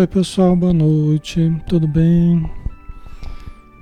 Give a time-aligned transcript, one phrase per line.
[0.00, 1.54] Oi, pessoal, boa noite.
[1.68, 2.50] Tudo bem?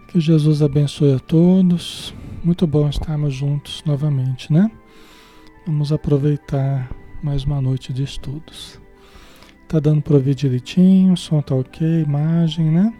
[0.09, 2.13] Que Jesus abençoe a todos.
[2.43, 4.69] Muito bom estarmos juntos novamente, né?
[5.65, 6.91] Vamos aproveitar
[7.23, 8.81] mais uma noite de estudos.
[9.69, 12.93] Tá dando para ouvir direitinho, o som tá ok, imagem, né?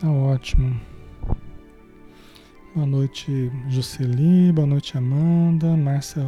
[0.00, 0.80] Tá ótimo.
[2.74, 4.50] Boa noite, Jusceli.
[4.50, 6.26] Boa noite, Amanda, Márcia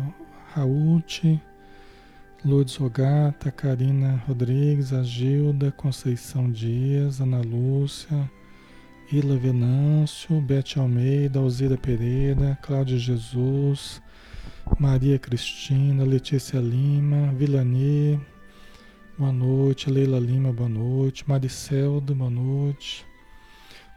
[0.54, 1.40] Rault,
[2.44, 8.30] Lourdes Rogata, Karina Rodrigues, Agilda, Conceição Dias, Ana Lúcia,
[9.12, 14.00] Ila Venâncio, Bete Almeida, Alzira Pereira, Cláudia Jesus,
[14.78, 18.20] Maria Cristina, Letícia Lima, Vilani,
[19.18, 23.04] boa noite, Leila Lima, boa noite, Mariceldo, boa noite.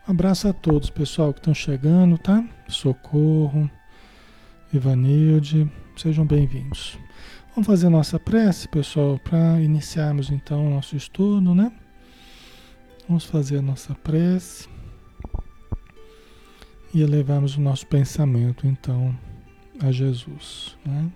[0.07, 2.43] Um abraço a todos, pessoal que estão chegando, tá?
[2.67, 3.69] Socorro,
[4.73, 6.97] Ivanilde, sejam bem-vindos.
[7.53, 11.69] Vamos fazer nossa prece, pessoal, para iniciarmos então o nosso estudo, né?
[13.09, 14.69] Vamos fazer a nossa prece
[16.93, 19.13] e elevarmos o nosso pensamento, então,
[19.81, 21.11] a Jesus, né?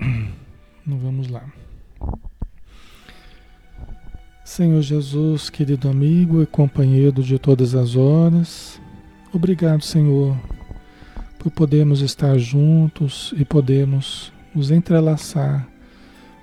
[0.86, 1.44] Então vamos lá.
[4.44, 8.80] Senhor Jesus, querido amigo e companheiro de todas as horas,
[9.32, 10.36] obrigado, Senhor,
[11.40, 15.68] por podermos estar juntos e podermos nos entrelaçar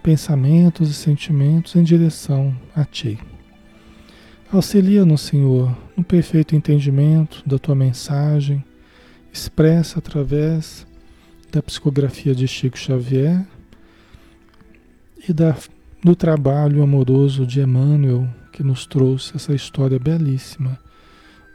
[0.03, 3.17] pensamentos e sentimentos em direção a Ti.
[4.51, 8.63] Auxilia-nos, Senhor, no perfeito entendimento da Tua mensagem,
[9.31, 10.85] expressa através
[11.51, 13.43] da psicografia de Chico Xavier
[15.27, 15.55] e da,
[16.03, 20.77] do trabalho amoroso de Emmanuel, que nos trouxe essa história belíssima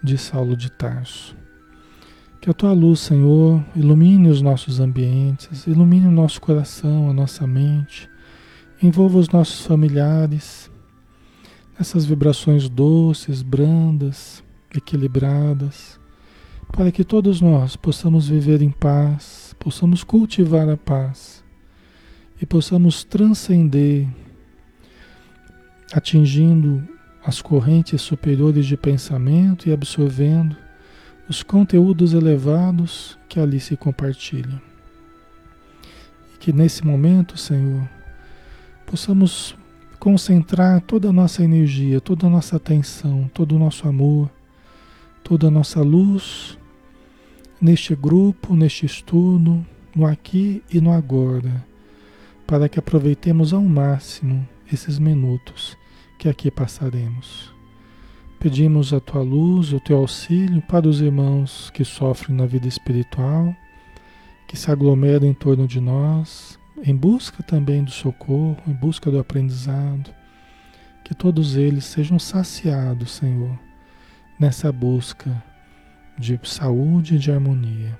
[0.02, 1.37] de Saulo de Tarso.
[2.40, 7.46] Que a tua luz, Senhor, ilumine os nossos ambientes, ilumine o nosso coração, a nossa
[7.46, 8.08] mente,
[8.80, 10.70] envolva os nossos familiares
[11.76, 14.42] nessas vibrações doces, brandas,
[14.74, 15.98] equilibradas,
[16.72, 21.42] para que todos nós possamos viver em paz, possamos cultivar a paz
[22.40, 24.06] e possamos transcender,
[25.92, 26.86] atingindo
[27.24, 30.56] as correntes superiores de pensamento e absorvendo
[31.28, 34.60] os conteúdos elevados que ali se compartilham.
[36.34, 37.88] E que nesse momento, Senhor,
[38.86, 39.54] possamos
[39.98, 44.30] concentrar toda a nossa energia, toda a nossa atenção, todo o nosso amor,
[45.22, 46.56] toda a nossa luz
[47.60, 51.64] neste grupo, neste estudo, no aqui e no agora,
[52.46, 55.76] para que aproveitemos ao máximo esses minutos
[56.18, 57.57] que aqui passaremos.
[58.38, 63.52] Pedimos a tua luz, o teu auxílio para os irmãos que sofrem na vida espiritual,
[64.46, 69.18] que se aglomeram em torno de nós, em busca também do socorro, em busca do
[69.18, 70.14] aprendizado.
[71.04, 73.58] Que todos eles sejam saciados, Senhor,
[74.38, 75.42] nessa busca
[76.16, 77.98] de saúde e de harmonia.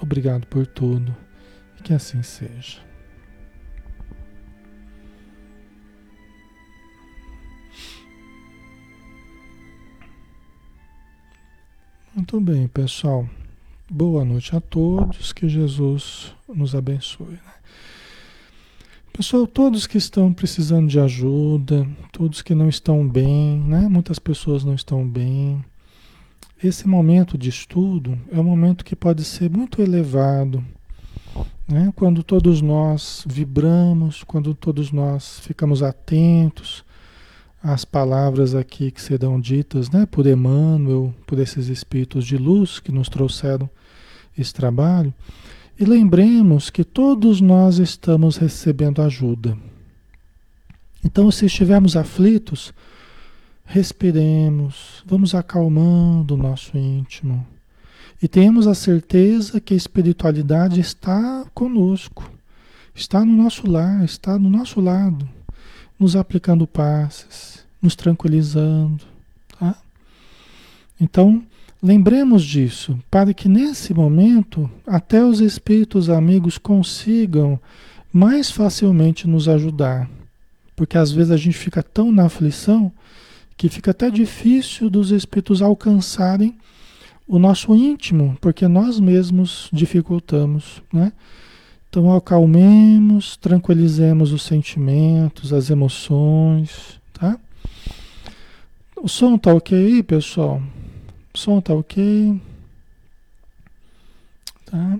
[0.00, 1.14] Obrigado por tudo
[1.78, 2.89] e que assim seja.
[12.12, 13.24] Muito bem, pessoal.
[13.88, 15.32] Boa noite a todos.
[15.32, 17.34] Que Jesus nos abençoe.
[17.34, 17.54] Né?
[19.12, 23.88] Pessoal, todos que estão precisando de ajuda, todos que não estão bem, né?
[23.88, 25.64] Muitas pessoas não estão bem.
[26.62, 30.64] Esse momento de estudo é um momento que pode ser muito elevado,
[31.68, 31.92] né?
[31.94, 36.84] Quando todos nós vibramos, quando todos nós ficamos atentos
[37.62, 42.90] as palavras aqui que serão ditas né, por Emmanuel, por esses espíritos de luz que
[42.90, 43.68] nos trouxeram
[44.36, 45.12] esse trabalho,
[45.78, 49.56] e lembremos que todos nós estamos recebendo ajuda.
[51.04, 52.72] Então, se estivermos aflitos,
[53.64, 57.46] respiremos, vamos acalmando o nosso íntimo.
[58.22, 62.30] E tenhamos a certeza que a espiritualidade está conosco,
[62.94, 65.26] está no nosso lar, está do nosso lado
[66.00, 69.04] nos aplicando passes, nos tranquilizando.
[69.58, 69.76] Tá?
[70.98, 71.44] Então,
[71.82, 77.60] lembremos disso, para que nesse momento até os espíritos amigos consigam
[78.10, 80.08] mais facilmente nos ajudar.
[80.74, 82.90] Porque às vezes a gente fica tão na aflição
[83.56, 86.56] que fica até difícil dos espíritos alcançarem
[87.28, 91.12] o nosso íntimo, porque nós mesmos dificultamos, né?
[91.90, 97.36] Então acalmemos, tranquilizemos os sentimentos, as emoções, tá?
[98.96, 100.62] O som tá ok aí, pessoal?
[101.34, 102.40] O som tá ok?
[104.66, 104.98] Tá?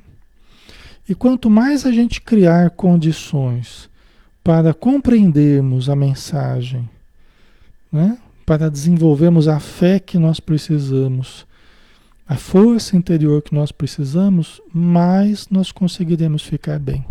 [1.08, 3.88] E quanto mais a gente criar condições
[4.42, 6.88] para compreendermos a mensagem
[7.92, 8.18] né?
[8.44, 11.46] para desenvolvermos a fé que nós precisamos,
[12.30, 17.04] a força interior que nós precisamos, mais nós conseguiremos ficar bem,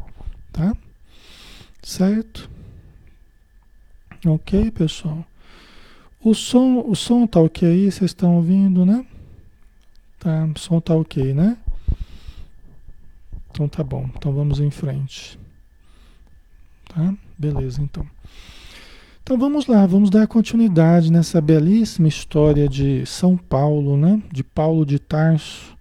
[0.49, 0.73] tá?
[1.83, 2.49] Certo?
[4.25, 5.25] Ok, pessoal?
[6.23, 9.05] O som, o som tá ok aí, vocês estão ouvindo, né?
[10.19, 11.57] Tá, o som tá ok, né?
[13.51, 15.37] Então tá bom, então vamos em frente.
[16.85, 17.13] Tá?
[17.37, 18.07] Beleza, então.
[19.29, 24.19] Então vamos lá, vamos dar continuidade nessa belíssima história de São Paulo, né?
[24.31, 25.77] De Paulo de Tarso.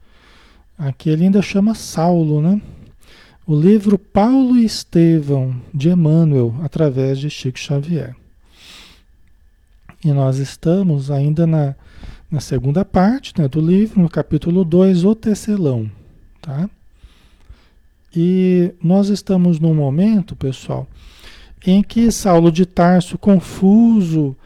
[0.76, 2.60] Aqui ele ainda chama Saulo, né?
[3.46, 8.14] O livro Paulo e Estevão, de Emmanuel, através de Chico Xavier.
[10.04, 11.74] E nós estamos ainda na,
[12.30, 15.90] na segunda parte né, do livro, no capítulo 2, o tecelão.
[16.42, 16.68] Tá?
[18.14, 20.86] E nós estamos num momento, pessoal,
[21.70, 24.36] em que Saulo de Tarso, confuso,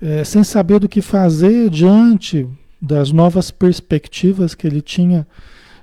[0.00, 2.48] é, sem saber do que fazer diante
[2.80, 5.26] das novas perspectivas que ele tinha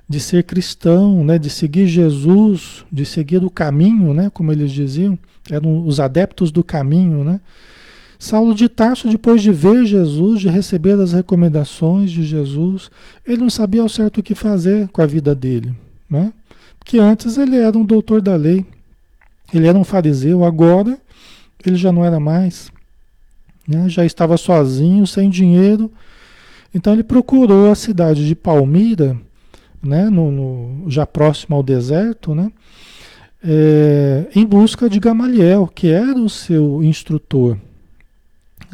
[0.08, 5.18] de ser cristão, né, de seguir Jesus, de seguir o caminho, né, como eles diziam,
[5.50, 7.40] eram os adeptos do caminho, né?
[8.18, 12.90] Saulo de Tarso, depois de ver Jesus, de receber as recomendações de Jesus,
[13.24, 15.72] ele não sabia ao certo o que fazer com a vida dele,
[16.10, 16.32] né?
[16.78, 18.66] Porque antes ele era um doutor da lei,
[19.52, 20.98] ele era um fariseu, agora
[21.64, 22.70] ele já não era mais,
[23.66, 23.88] né?
[23.88, 25.90] já estava sozinho, sem dinheiro.
[26.74, 29.16] Então ele procurou a cidade de Palmira,
[29.82, 30.08] né?
[30.10, 32.52] no, no já próximo ao deserto, né?
[33.42, 37.56] É, em busca de Gamaliel, que era o seu instrutor.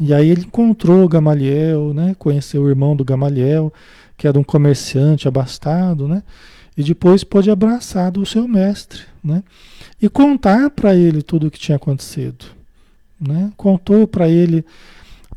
[0.01, 2.15] E aí ele encontrou Gamaliel, né?
[2.17, 3.71] conheceu o irmão do Gamaliel,
[4.17, 6.23] que era um comerciante abastado, né?
[6.75, 9.01] e depois pôde abraçar o seu mestre.
[9.25, 9.41] Né?
[10.01, 12.45] e contar para ele tudo o que tinha acontecido.
[13.19, 13.51] Né?
[13.55, 14.65] Contou para ele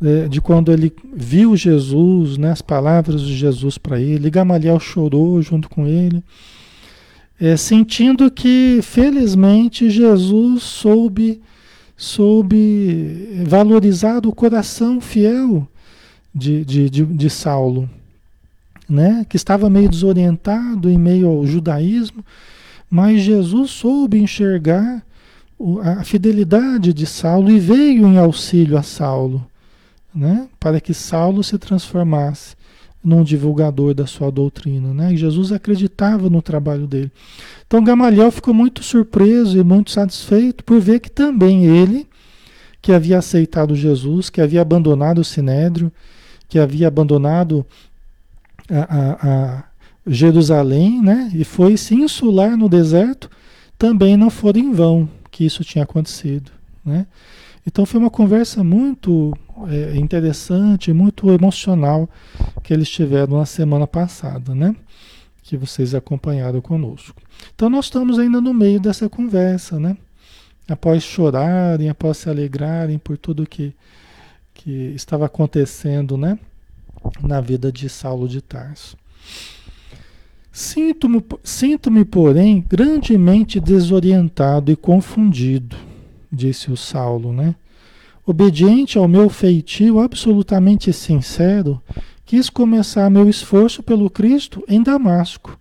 [0.03, 4.31] é, de quando ele viu Jesus, né, as palavras de Jesus para ele.
[4.31, 6.23] Gamaliel chorou junto com ele,
[7.41, 11.41] é, sentindo que, felizmente, Jesus soube,
[11.97, 15.67] soube valorizar o coração fiel
[16.35, 17.89] de, de, de, de Saulo,
[18.89, 22.25] né, que estava meio desorientado em meio ao judaísmo
[22.91, 25.03] mas Jesus soube enxergar
[25.83, 29.45] a fidelidade de Saulo e veio em auxílio a Saulo,
[30.15, 30.49] né?
[30.59, 32.57] para que Saulo se transformasse
[33.03, 34.93] num divulgador da sua doutrina.
[34.95, 35.15] Né?
[35.15, 37.11] E Jesus acreditava no trabalho dele.
[37.67, 42.07] Então Gamaliel ficou muito surpreso e muito satisfeito por ver que também ele,
[42.81, 45.93] que havia aceitado Jesus, que havia abandonado o Sinédrio,
[46.49, 47.67] que havia abandonado
[48.71, 49.65] a, a, a
[50.09, 53.31] Jerusalém, né, e foi se insular no deserto,
[53.79, 56.51] também não foi em vão que isso tinha acontecido,
[56.85, 57.07] né?
[57.67, 59.37] Então foi uma conversa muito
[59.69, 62.09] é, interessante, muito emocional
[62.63, 64.75] que eles tiveram na semana passada, né?
[65.43, 67.21] Que vocês acompanharam conosco.
[67.55, 69.97] Então nós estamos ainda no meio dessa conversa, né?
[70.67, 73.75] Após chorarem, após se alegrarem por tudo que,
[74.55, 76.39] que estava acontecendo, né?
[77.23, 78.97] Na vida de Saulo de Tarso.
[80.59, 85.77] Sinto-me, sinto-me, porém, grandemente desorientado e confundido,
[86.33, 87.55] disse o Saulo, né?
[88.27, 91.81] Obediente ao meu feitio absolutamente sincero,
[92.27, 95.57] quis começar meu esforço pelo Cristo em Damasco.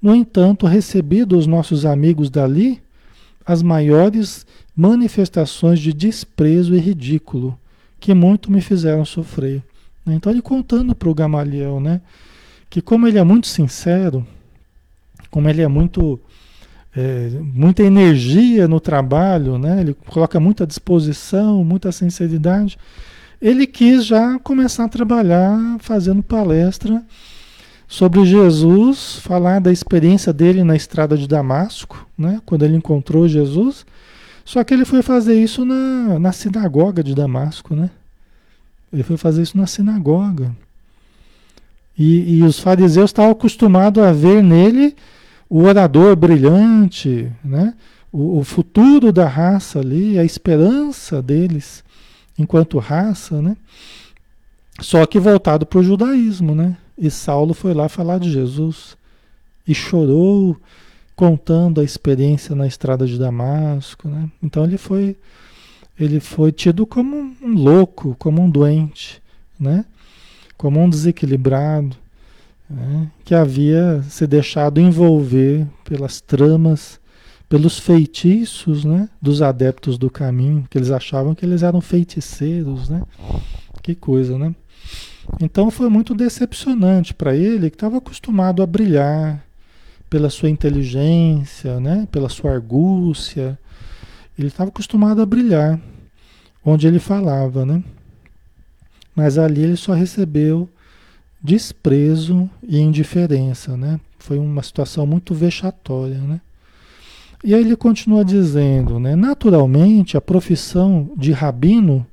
[0.00, 2.80] No entanto, recebi dos nossos amigos dali
[3.44, 4.46] as maiores
[4.76, 7.58] manifestações de desprezo e ridículo,
[7.98, 9.60] que muito me fizeram sofrer.
[10.06, 12.00] Então, ele contando para o Gamaliel, né?
[12.70, 14.24] Que como ele é muito sincero,
[15.28, 16.20] como ele é muito
[16.96, 19.80] é, muita energia no trabalho, né?
[19.80, 22.78] Ele coloca muita disposição, muita sinceridade.
[23.40, 27.02] Ele quis já começar a trabalhar fazendo palestra
[27.88, 32.40] sobre Jesus, falar da experiência dele na estrada de Damasco, né?
[32.46, 33.84] Quando ele encontrou Jesus.
[34.44, 37.90] Só que ele foi fazer isso na, na sinagoga de Damasco, né?
[38.92, 40.54] Ele foi fazer isso na sinagoga.
[42.02, 44.96] E, e os fariseus estavam acostumados a ver nele
[45.50, 47.74] o orador brilhante, né?
[48.10, 51.84] O, o, futuro da raça ali, a esperança deles
[52.38, 53.54] enquanto raça, né?
[54.80, 56.74] Só que voltado para o judaísmo, né?
[56.96, 58.96] E Saulo foi lá falar de Jesus
[59.68, 60.56] e chorou
[61.14, 64.30] contando a experiência na estrada de Damasco, né?
[64.42, 65.18] Então ele foi
[65.98, 69.20] ele foi tido como um louco, como um doente,
[69.58, 69.84] né?
[70.60, 71.96] Como um desequilibrado,
[72.68, 77.00] né, que havia se deixado envolver pelas tramas,
[77.48, 83.02] pelos feitiços né, dos adeptos do caminho, que eles achavam que eles eram feiticeiros, né,
[83.82, 84.54] Que coisa, né?
[85.40, 89.42] Então foi muito decepcionante para ele, que estava acostumado a brilhar
[90.10, 92.06] pela sua inteligência, né?
[92.12, 93.58] pela sua argúcia.
[94.38, 95.80] Ele estava acostumado a brilhar
[96.62, 97.82] onde ele falava, né?
[99.14, 100.68] Mas ali ele só recebeu
[101.42, 103.98] desprezo e indiferença, né?
[104.18, 106.40] Foi uma situação muito vexatória, né?
[107.42, 109.16] E aí ele continua dizendo, né?
[109.16, 112.06] Naturalmente, a profissão de rabino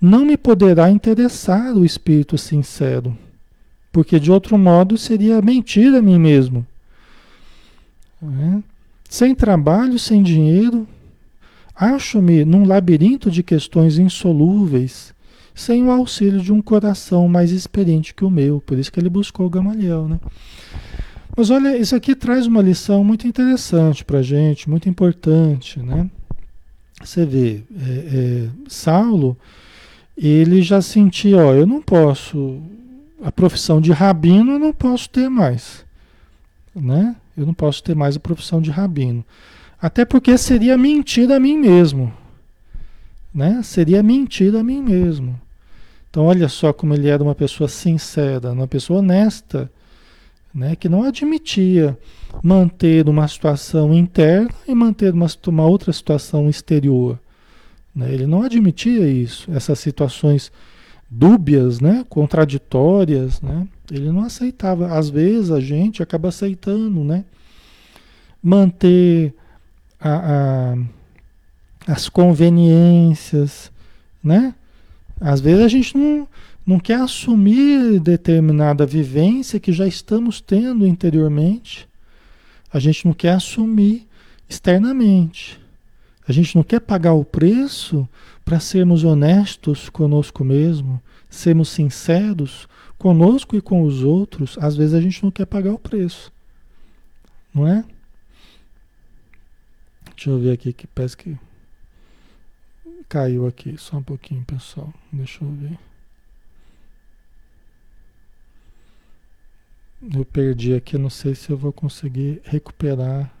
[0.00, 3.16] não me poderá interessar o espírito sincero,
[3.90, 6.66] porque de outro modo seria mentir a mim mesmo.
[8.20, 8.62] Né?
[9.08, 10.86] Sem trabalho, sem dinheiro,
[11.74, 15.13] acho-me num labirinto de questões insolúveis,
[15.54, 18.60] sem o auxílio de um coração mais experiente que o meu.
[18.60, 20.18] Por isso que ele buscou Gamaliel, né?
[21.36, 26.10] Mas olha, isso aqui traz uma lição muito interessante para a gente, muito importante, né?
[27.02, 29.36] Você vê, é, é, Saulo
[30.16, 32.62] ele já sentia, ó, eu não posso,
[33.22, 35.84] a profissão de rabino eu não posso ter mais,
[36.74, 37.16] né?
[37.36, 39.24] Eu não posso ter mais a profissão de rabino.
[39.82, 42.12] Até porque seria mentir a mim mesmo,
[43.34, 43.60] né?
[43.64, 45.38] Seria mentir a mim mesmo.
[46.14, 49.68] Então olha só como ele era uma pessoa sincera, uma pessoa honesta,
[50.54, 50.76] né?
[50.76, 51.98] Que não admitia
[52.40, 57.18] manter uma situação interna e manter uma, uma outra situação exterior.
[57.92, 58.14] Né?
[58.14, 60.52] Ele não admitia isso, essas situações
[61.10, 62.06] dúbias, né?
[62.08, 63.40] contraditórias.
[63.40, 63.66] Né?
[63.90, 64.96] Ele não aceitava.
[64.96, 67.24] Às vezes a gente acaba aceitando, né?
[68.40, 69.34] manter
[69.98, 73.72] a, a, as conveniências,
[74.22, 74.54] né?
[75.20, 76.28] Às vezes a gente não,
[76.66, 81.88] não quer assumir determinada vivência que já estamos tendo interiormente.
[82.72, 84.06] A gente não quer assumir
[84.48, 85.60] externamente.
[86.26, 88.08] A gente não quer pagar o preço
[88.44, 92.68] para sermos honestos conosco mesmo, sermos sinceros
[92.98, 94.56] conosco e com os outros.
[94.58, 96.32] Às vezes a gente não quer pagar o preço,
[97.54, 97.84] não é?
[100.16, 101.36] Deixa eu ver aqui que parece que
[103.08, 103.76] caiu aqui.
[103.78, 104.92] Só um pouquinho, pessoal.
[105.12, 105.78] Deixa eu ver.
[110.14, 113.32] Eu perdi aqui, não sei se eu vou conseguir recuperar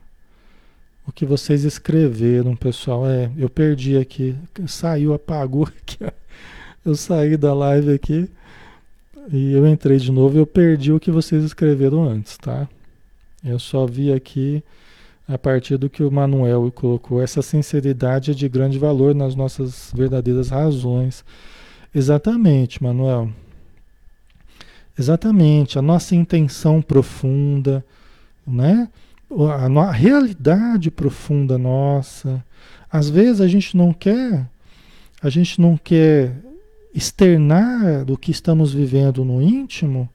[1.06, 3.06] o que vocês escreveram, pessoal.
[3.06, 4.34] É, eu perdi aqui,
[4.66, 5.98] saiu, apagou aqui.
[6.84, 8.28] Eu saí da live aqui
[9.32, 12.68] e eu entrei de novo eu perdi o que vocês escreveram antes, tá?
[13.42, 14.62] Eu só vi aqui
[15.26, 17.22] a partir do que o Manuel colocou.
[17.22, 21.24] Essa sinceridade é de grande valor nas nossas verdadeiras razões.
[21.94, 23.30] Exatamente, Manuel.
[24.98, 27.84] Exatamente, a nossa intenção profunda,
[28.46, 28.88] né?
[29.48, 32.44] a, realidade profunda nossa.
[32.90, 34.48] Às vezes a gente não quer,
[35.22, 36.36] a gente não quer
[36.94, 40.08] externar do que estamos vivendo no íntimo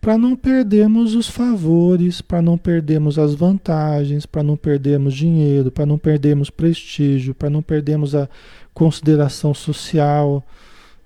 [0.00, 5.84] para não perdermos os favores, para não perdermos as vantagens, para não perdermos dinheiro, para
[5.84, 8.28] não perdermos prestígio, para não perdermos a
[8.72, 10.42] consideração social,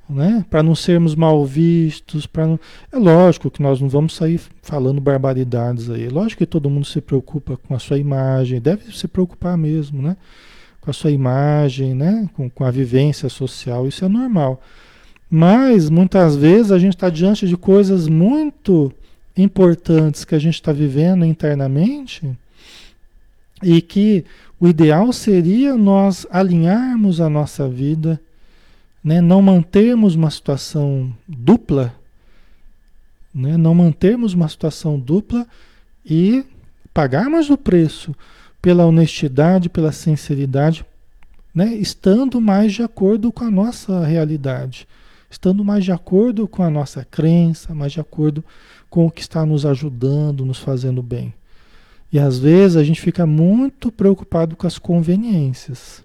[0.09, 0.45] né?
[0.49, 2.61] Para não sermos mal vistos, não...
[2.93, 6.07] é lógico que nós não vamos sair falando barbaridades aí.
[6.07, 10.03] É lógico que todo mundo se preocupa com a sua imagem, deve se preocupar mesmo,
[10.03, 10.17] né?
[10.81, 12.29] Com a sua imagem, né?
[12.35, 14.63] Com, com a vivência social, isso é normal.
[15.37, 18.93] Mas muitas vezes a gente está diante de coisas muito
[19.37, 22.39] importantes que a gente está vivendo internamente
[23.61, 24.25] e que
[24.61, 28.21] o ideal seria nós alinharmos a nossa vida
[29.03, 31.93] né, não mantermos uma situação dupla,
[33.35, 35.49] né, não mantermos uma situação dupla
[36.07, 36.45] e
[36.93, 38.15] pagarmos o preço
[38.63, 40.87] pela honestidade, pela sinceridade,
[41.53, 44.87] né, estando mais de acordo com a nossa realidade,
[45.35, 48.45] estando mais de acordo com a nossa crença, mais de acordo
[48.89, 51.35] com o que está nos ajudando, nos fazendo bem.
[52.13, 56.05] E às vezes a gente fica muito preocupado com as conveniências.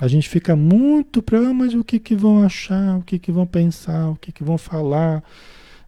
[0.00, 3.30] A gente fica muito para, ah, mas o que, que vão achar, o que, que
[3.30, 5.22] vão pensar, o que, que vão falar.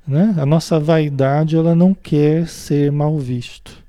[0.06, 0.34] Né?
[0.36, 3.82] A nossa vaidade ela não quer ser mal visto.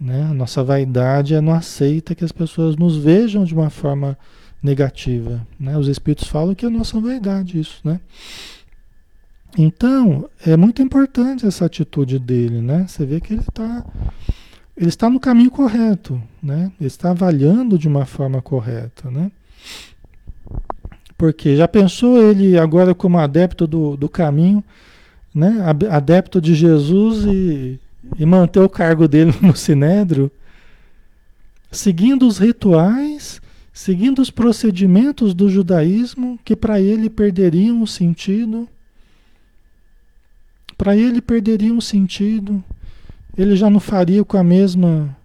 [0.00, 0.28] Né?
[0.30, 4.16] A nossa vaidade ela não aceita que as pessoas nos vejam de uma forma
[4.62, 5.46] negativa.
[5.58, 5.76] Né?
[5.76, 7.80] Os espíritos falam que é a nossa vaidade isso.
[7.84, 8.00] Né?
[9.56, 12.60] Então, é muito importante essa atitude dele.
[12.60, 12.86] Né?
[12.86, 13.84] Você vê que ele está
[14.78, 16.70] ele está no caminho correto, né?
[16.80, 19.32] Ele está avaliando de uma forma correta, né?
[21.16, 24.62] Porque já pensou ele agora como adepto do, do caminho,
[25.34, 25.64] né?
[25.90, 27.80] Adepto de Jesus e,
[28.16, 30.30] e manter o cargo dele no Sinédrio,
[31.72, 33.42] seguindo os rituais,
[33.78, 38.68] seguindo os procedimentos do judaísmo que para ele perderiam o sentido.
[40.76, 42.62] Para ele perderiam o sentido.
[43.36, 45.16] Ele já não faria com a mesma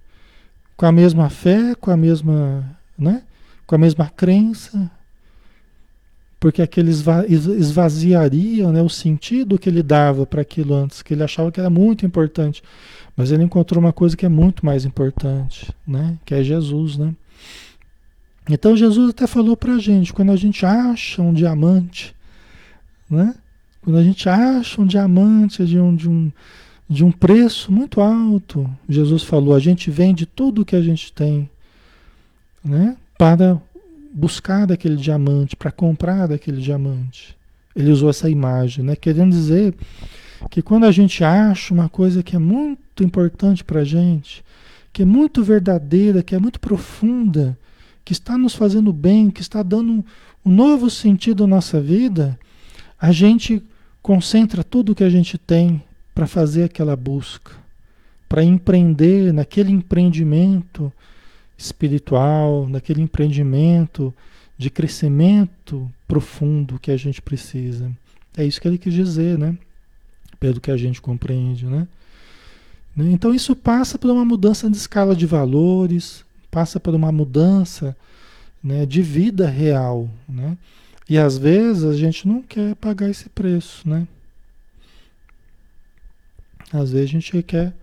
[0.78, 3.24] com a mesma fé, com a mesma, né?
[3.66, 4.92] Com a mesma crença,
[6.39, 11.52] porque aquele esvaziaria né, o sentido que ele dava para aquilo antes, que ele achava
[11.52, 12.62] que era muito importante.
[13.18, 16.20] Mas ele encontrou uma coisa que é muito mais importante, né?
[16.24, 17.16] Que é Jesus, né?
[18.50, 22.14] Então Jesus até falou para a gente, quando a gente acha um diamante,
[23.10, 23.36] né?
[23.82, 26.32] Quando a gente acha um diamante de um, de um,
[26.90, 31.12] de um preço muito alto, Jesus falou, a gente vende tudo o que a gente
[31.12, 31.50] tem,
[32.64, 32.98] né?
[33.18, 33.62] Para
[34.14, 37.36] buscar daquele diamante, para comprar daquele diamante.
[37.76, 38.96] Ele usou essa imagem, né?
[38.96, 39.74] Querendo dizer
[40.50, 44.44] que quando a gente acha uma coisa que é muito importante para a gente,
[44.92, 47.58] que é muito verdadeira, que é muito profunda,
[48.04, 50.06] que está nos fazendo bem, que está dando
[50.46, 52.38] um novo sentido à nossa vida,
[53.00, 53.63] a gente
[54.02, 55.82] concentra tudo o que a gente tem
[56.13, 57.52] para fazer aquela busca,
[58.28, 60.92] para empreender naquele empreendimento
[61.58, 64.13] espiritual, naquele empreendimento
[64.58, 67.92] de crescimento profundo que a gente precisa.
[68.36, 69.58] É isso que ele quis dizer, né?
[70.39, 71.88] Pelo que a gente compreende, né?
[72.96, 77.98] Então isso passa por uma mudança de escala de valores, passa por uma mudança
[78.63, 80.56] né, de vida real, né?
[81.10, 84.08] E às vezes a gente não quer pagar esse preço, né?
[86.72, 87.74] Às vezes a gente quer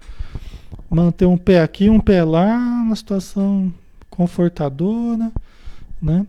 [0.88, 3.74] manter um pé aqui, um pé lá, uma situação
[4.08, 5.32] confortadora,
[6.00, 6.24] né?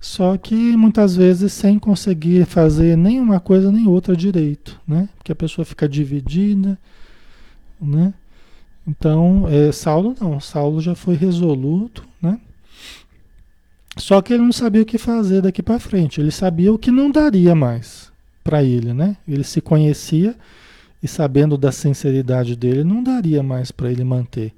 [0.00, 5.08] Só que muitas vezes sem conseguir fazer nem uma coisa nem outra direito, né?
[5.16, 6.76] Porque a pessoa fica dividida,
[7.80, 8.12] né?
[8.86, 12.38] Então, é, Saulo não, Saulo já foi resoluto, né?
[13.96, 16.20] Só que ele não sabia o que fazer daqui para frente.
[16.20, 19.16] Ele sabia o que não daria mais para ele, né?
[19.26, 20.34] Ele se conhecia
[21.02, 24.52] e sabendo da sinceridade dele, não daria mais para ele manter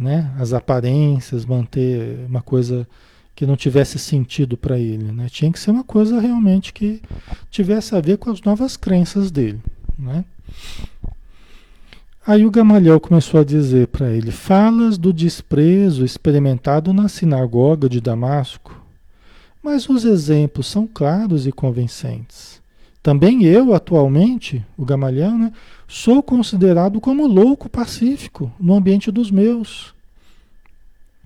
[0.00, 0.32] né?
[0.38, 2.88] as aparências, manter uma coisa
[3.36, 5.12] que não tivesse sentido para ele.
[5.12, 5.28] Né?
[5.28, 7.02] Tinha que ser uma coisa realmente que
[7.50, 9.60] tivesse a ver com as novas crenças dele.
[9.98, 10.24] Né?
[12.26, 18.00] Aí o Gamaliel começou a dizer para ele: Falas do desprezo experimentado na sinagoga de
[18.00, 18.78] Damasco,
[19.62, 22.60] mas os exemplos são claros e convincentes.
[23.02, 25.52] Também eu, atualmente, o Gamaliel, né,
[25.88, 29.94] sou considerado como louco pacífico no ambiente dos meus.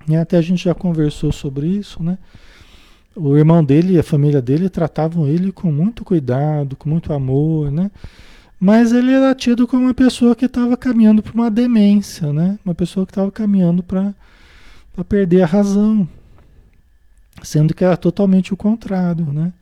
[0.08, 2.18] E até a gente já conversou sobre isso, né?
[3.16, 7.70] O irmão dele e a família dele tratavam ele com muito cuidado, com muito amor,
[7.72, 7.90] né?
[8.64, 12.58] Mas ele era tido como uma pessoa que estava caminhando para uma demência, né?
[12.64, 14.14] Uma pessoa que estava caminhando para
[15.06, 16.08] perder a razão,
[17.42, 19.52] sendo que era totalmente o contrário, né?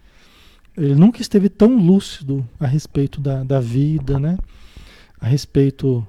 [0.77, 4.38] Ele nunca esteve tão lúcido a respeito da, da vida, né?
[5.21, 6.07] A respeito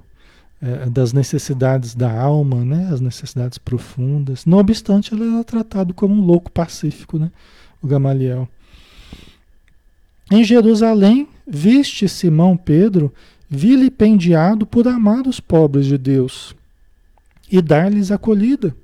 [0.62, 2.90] é, das necessidades da alma, né?
[2.92, 4.46] As necessidades profundas.
[4.46, 7.32] Não obstante, ele era tratado como um louco pacífico, né?
[7.82, 8.48] O Gamaliel.
[10.34, 13.14] Em Jerusalém, viste Simão Pedro
[13.48, 16.56] vilipendiado por amar os pobres de Deus
[17.48, 18.74] e dar-lhes acolhida.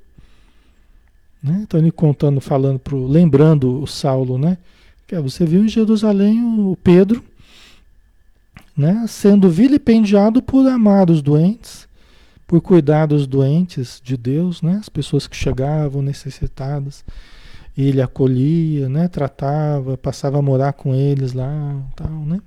[1.43, 1.63] Né?
[1.65, 4.59] Então ele contando, falando pro, lembrando o Saulo, né?
[5.25, 7.21] Você viu em Jerusalém o Pedro
[8.77, 11.89] né, sendo vilipendiado por amar os doentes,
[12.47, 17.05] por cuidar dos doentes de Deus, né, as pessoas que chegavam necessitadas.
[17.83, 22.41] Ele acolhia, né, tratava, passava a morar com eles lá, tal, né?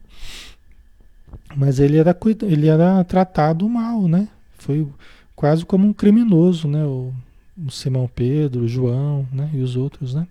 [1.56, 4.28] Mas ele era, ele era tratado mal, né?
[4.58, 4.88] Foi
[5.36, 6.84] quase como um criminoso, né?
[6.84, 7.14] O,
[7.58, 9.50] o Simão Pedro, o João, né?
[9.54, 10.28] E os outros, né?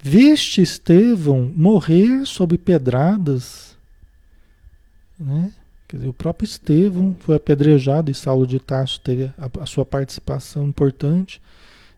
[0.00, 3.76] Viste Estevão morrer sob pedradas,
[5.18, 5.52] né?
[5.86, 9.84] Quer dizer, o próprio Estevão foi apedrejado e Saulo de Tarso teve a, a sua
[9.84, 11.40] participação importante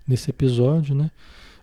[0.06, 1.10] nesse episódio, né?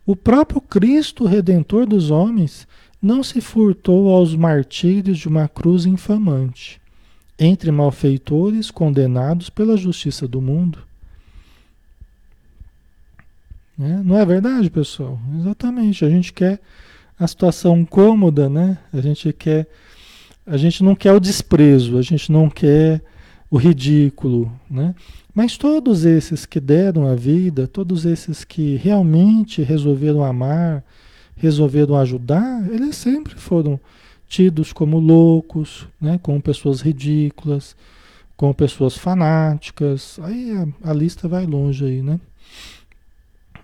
[0.05, 2.67] O próprio Cristo, Redentor dos homens,
[3.01, 6.81] não se furtou aos martírios de uma cruz infamante,
[7.39, 10.79] entre malfeitores condenados pela justiça do mundo.
[13.77, 14.01] Né?
[14.05, 15.19] Não é verdade, pessoal?
[15.39, 16.05] Exatamente.
[16.05, 16.59] A gente quer
[17.17, 18.77] a situação cômoda, né?
[18.93, 19.67] A gente quer.
[20.45, 23.01] A gente não quer o desprezo, a gente não quer
[23.49, 24.93] o ridículo, né?
[25.33, 30.83] Mas todos esses que deram a vida, todos esses que realmente resolveram amar,
[31.35, 33.79] resolveram ajudar, eles sempre foram
[34.27, 36.19] tidos como loucos, né?
[36.21, 37.75] como pessoas ridículas,
[38.35, 40.19] como pessoas fanáticas.
[40.23, 42.19] Aí a, a lista vai longe aí, né?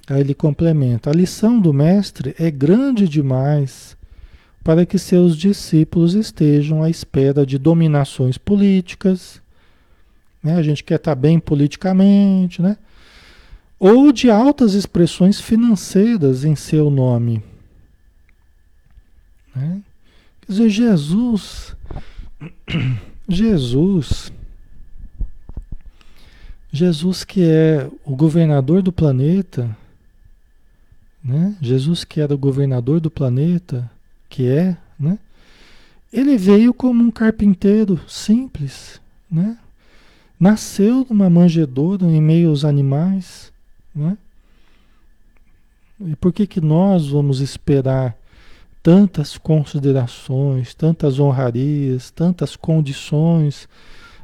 [0.09, 3.97] Aí ele complementa: a lição do Mestre é grande demais
[4.63, 9.41] para que seus discípulos estejam à espera de dominações políticas.
[10.43, 10.55] Né?
[10.55, 12.77] A gente quer estar bem politicamente, né?
[13.79, 17.43] ou de altas expressões financeiras em seu nome.
[19.55, 19.81] Né?
[20.41, 21.75] Quer dizer, Jesus,
[23.29, 24.31] Jesus,
[26.71, 29.75] Jesus que é o governador do planeta,
[31.23, 31.57] né?
[31.59, 33.89] Jesus que era o governador do planeta,
[34.29, 35.19] que é, né?
[36.13, 39.57] Ele veio como um carpinteiro simples, né?
[40.39, 43.51] Nasceu numa manjedoura em meio aos animais,
[43.93, 44.17] né?
[45.99, 48.15] E por que que nós vamos esperar
[48.83, 53.67] tantas considerações, tantas honrarias, tantas condições,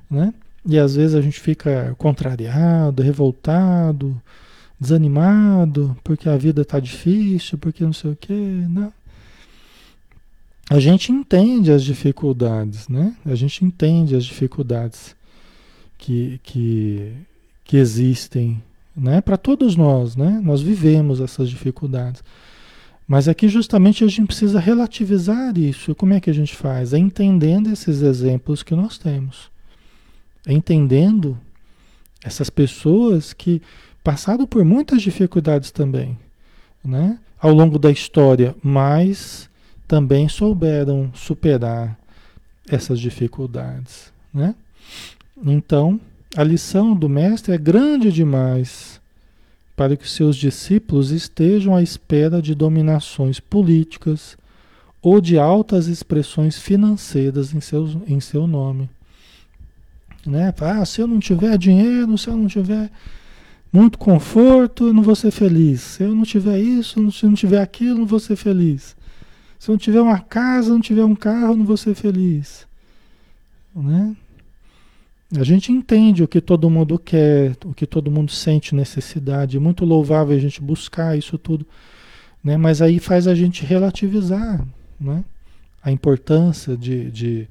[0.09, 0.33] né?
[0.65, 4.21] E às vezes a gente fica contrariado, revoltado,
[4.79, 8.33] desanimado, porque a vida está difícil, porque não sei o quê,
[8.69, 8.93] né?
[10.69, 13.15] A gente entende as dificuldades, né?
[13.25, 15.15] A gente entende as dificuldades
[16.03, 17.13] que, que,
[17.63, 18.61] que existem,
[18.95, 19.21] né?
[19.21, 20.41] Para todos nós, né?
[20.43, 22.21] Nós vivemos essas dificuldades.
[23.07, 25.95] Mas aqui justamente a gente precisa relativizar isso.
[25.95, 26.93] Como é que a gente faz?
[26.93, 29.49] É entendendo esses exemplos que nós temos.
[30.45, 31.37] É entendendo
[32.21, 33.61] essas pessoas que
[34.03, 36.17] passaram por muitas dificuldades também,
[36.83, 37.17] né?
[37.39, 39.49] Ao longo da história, mas
[39.87, 41.97] também souberam superar
[42.67, 44.53] essas dificuldades, né?
[45.45, 45.99] Então,
[46.35, 49.01] a lição do mestre é grande demais
[49.75, 54.37] para que seus discípulos estejam à espera de dominações políticas
[55.01, 58.89] ou de altas expressões financeiras em, seus, em seu nome.
[60.25, 60.53] Né?
[60.61, 62.89] Ah, se eu não tiver dinheiro, se eu não tiver
[63.71, 65.81] muito conforto, eu não vou ser feliz.
[65.81, 68.95] Se eu não tiver isso, se eu não tiver aquilo, não vou ser feliz.
[69.59, 72.65] Se eu não tiver uma casa, não tiver um carro, não vou ser feliz.
[73.75, 74.15] Né?
[75.35, 79.57] A gente entende o que todo mundo quer, o que todo mundo sente necessidade.
[79.57, 81.65] É muito louvável a gente buscar isso tudo,
[82.43, 82.55] né?
[82.55, 84.63] Mas aí faz a gente relativizar,
[84.99, 85.23] né?
[85.81, 87.47] A importância de, de,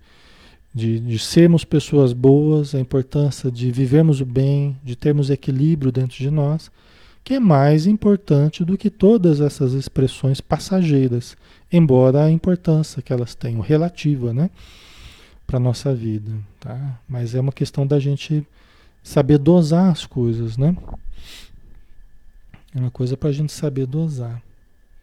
[0.73, 6.17] de, de sermos pessoas boas, a importância de vivermos o bem, de termos equilíbrio dentro
[6.19, 6.71] de nós,
[7.25, 11.37] que é mais importante do que todas essas expressões passageiras,
[11.71, 14.51] embora a importância que elas tenham relativa, né?
[15.53, 16.99] Para nossa vida, tá?
[17.07, 18.47] Mas é uma questão da gente
[19.03, 20.75] saber dosar as coisas, né?
[22.75, 24.43] É uma coisa para a gente saber dosar,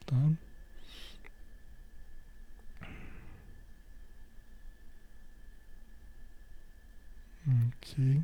[0.08, 0.18] tá?
[7.78, 8.22] Ok.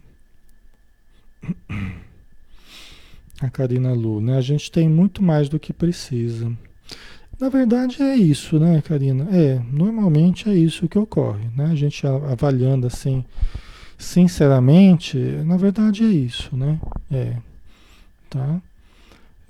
[3.39, 4.35] A Karina Lu, né?
[4.35, 6.51] A gente tem muito mais do que precisa.
[7.39, 9.27] Na verdade é isso, né, Karina?
[9.31, 11.65] É, normalmente é isso que ocorre, né?
[11.65, 13.25] A gente avaliando assim,
[13.97, 16.79] sinceramente, na verdade é isso, né?
[17.11, 17.35] É,
[18.29, 18.61] tá?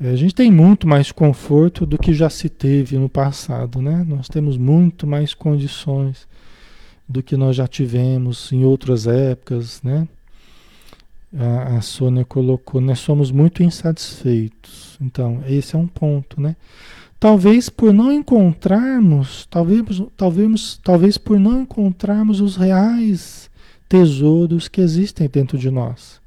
[0.02, 4.04] É, a gente tem muito mais conforto do que já se teve no passado, né?
[4.08, 6.28] Nós temos muito mais condições
[7.08, 10.08] do que nós já tivemos em outras épocas, né?
[11.38, 14.98] A, a Sônia colocou, nós somos muito insatisfeitos.
[15.00, 16.56] Então, esse é um ponto, né?
[17.26, 19.82] Talvez por não encontrarmos, talvez,
[20.16, 23.50] talvez, talvez por não encontrarmos os reais
[23.90, 26.22] tesouros que existem dentro de nós.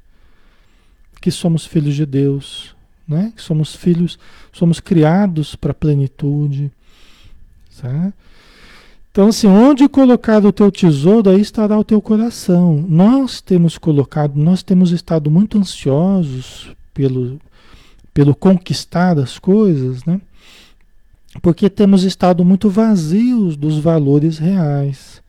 [1.21, 2.75] Que somos filhos de Deus,
[3.07, 3.31] né?
[3.33, 4.19] Que somos filhos,
[4.51, 6.69] somos criados para a plenitude.
[7.69, 8.13] Certo?
[9.09, 12.85] Então, assim, onde colocar o teu tesouro, aí estará o teu coração.
[12.89, 17.39] Nós temos colocado, nós temos estado muito ansiosos pelo,
[18.13, 20.19] pelo conquistar as coisas, né?
[21.41, 25.21] Porque temos estado muito vazios dos valores reais,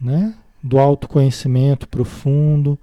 [0.00, 0.34] né?
[0.62, 2.78] do autoconhecimento profundo,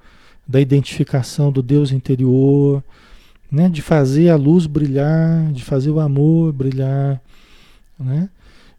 [0.47, 2.83] da identificação do Deus interior,
[3.51, 3.69] né?
[3.69, 7.21] de fazer a luz brilhar, de fazer o amor brilhar.
[7.99, 8.29] Né?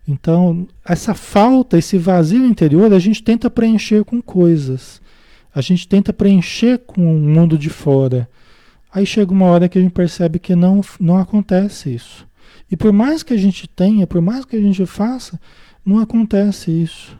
[0.08, 5.00] Então, essa falta, esse vazio interior, a gente tenta preencher com coisas,
[5.54, 8.28] a gente tenta preencher com o mundo de fora.
[8.92, 12.26] Aí chega uma hora que a gente percebe que não, não acontece isso.
[12.70, 15.40] E por mais que a gente tenha, por mais que a gente faça,
[15.84, 17.18] não acontece isso.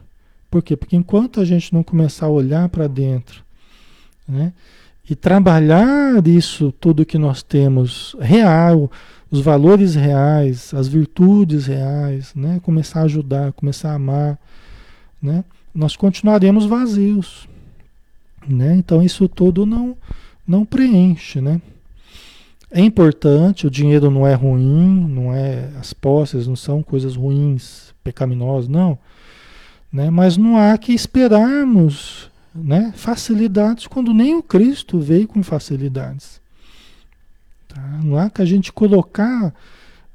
[0.51, 0.77] Por quê?
[0.77, 3.43] Porque enquanto a gente não começar a olhar para dentro,
[4.29, 4.53] né?
[5.09, 8.91] E trabalhar isso, tudo que nós temos real,
[9.31, 12.61] os valores reais, as virtudes reais, né?
[12.63, 14.39] Começar a ajudar, começar a amar,
[15.21, 15.45] né?
[15.75, 17.49] Nós continuaremos vazios,
[18.47, 18.77] né?
[18.77, 19.97] Então isso tudo não
[20.47, 21.61] não preenche, né?
[22.71, 27.93] É importante, o dinheiro não é ruim, não é as posses não são coisas ruins,
[28.05, 28.97] pecaminosas, não.
[29.93, 30.09] Né?
[30.09, 36.41] Mas não há que esperarmos né, facilidades quando nem o Cristo veio com facilidades.
[37.67, 37.81] Tá?
[38.05, 39.53] Não há que a gente colocar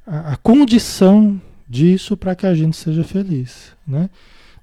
[0.08, 3.74] a, a condição disso para que a gente seja feliz.
[3.86, 4.10] Né?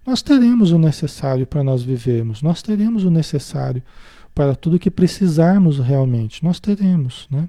[0.06, 3.82] Nós teremos o necessário para nós vivermos, nós teremos o necessário
[4.34, 7.26] para tudo que precisarmos realmente, nós teremos.
[7.30, 7.48] Né?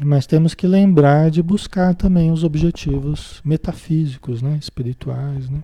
[0.00, 4.58] Mas temos que lembrar de buscar também os objetivos metafísicos, né?
[4.60, 5.50] espirituais.
[5.50, 5.62] Né?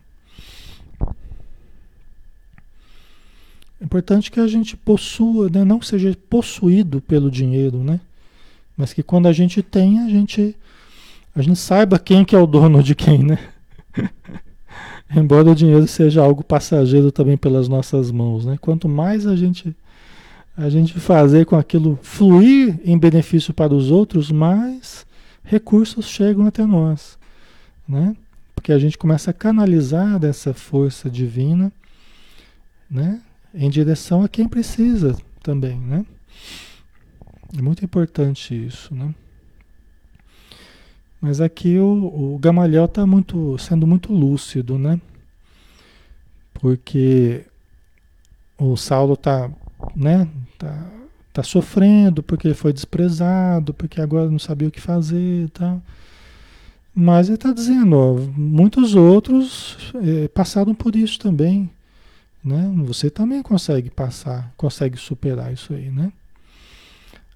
[3.80, 5.64] É importante que a gente possua, né?
[5.64, 8.00] não seja possuído pelo dinheiro, né?
[8.76, 10.54] mas que quando a gente tem, a gente,
[11.34, 13.22] a gente saiba quem que é o dono de quem.
[13.22, 13.38] Né?
[15.14, 18.44] Embora o dinheiro seja algo passageiro também pelas nossas mãos.
[18.44, 18.58] Né?
[18.60, 19.74] Quanto mais a gente
[20.56, 25.06] a gente fazer com aquilo fluir em benefício para os outros, mais
[25.44, 27.16] recursos chegam até nós,
[27.88, 28.16] né?
[28.56, 31.72] Porque a gente começa a canalizar dessa força divina,
[32.90, 33.20] né?
[33.54, 36.04] Em direção a quem precisa também, né?
[37.56, 39.14] É muito importante isso, né?
[41.20, 45.00] Mas aqui o, o Gamaliel está muito, sendo muito lúcido, né?
[46.54, 47.44] Porque
[48.56, 49.50] o Saulo está
[49.94, 50.28] né,
[50.58, 50.86] tá,
[51.32, 55.82] tá sofrendo porque foi desprezado, porque agora não sabia o que fazer e tal.
[56.94, 61.70] Mas ele está dizendo, ó, muitos outros é, passaram por isso também.
[62.42, 62.72] Né?
[62.86, 66.12] Você também consegue passar, consegue superar isso aí, né?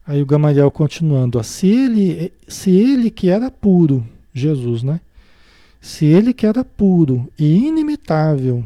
[0.06, 5.00] Aí o Gamaliel continuando, ó, se ele, se ele que era puro, Jesus, né?
[5.80, 8.64] Se ele que era puro e inimitável,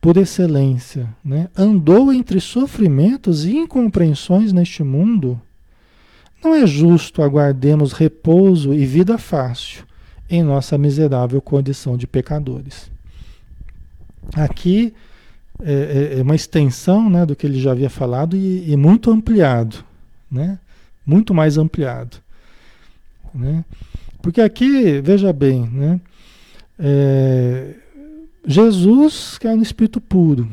[0.00, 5.40] por excelência, né, andou entre sofrimentos e incompreensões neste mundo,
[6.42, 9.84] não é justo aguardemos repouso e vida fácil
[10.30, 12.88] em nossa miserável condição de pecadores.
[14.34, 14.94] Aqui
[15.62, 19.10] é, é, é uma extensão né, do que ele já havia falado e, e muito
[19.10, 19.84] ampliado,
[20.30, 20.58] né?
[21.04, 22.18] muito mais ampliado.
[23.34, 23.64] Né?
[24.20, 26.00] Porque aqui, veja bem, né?
[26.78, 27.74] É,
[28.46, 30.48] Jesus que é um espírito puro.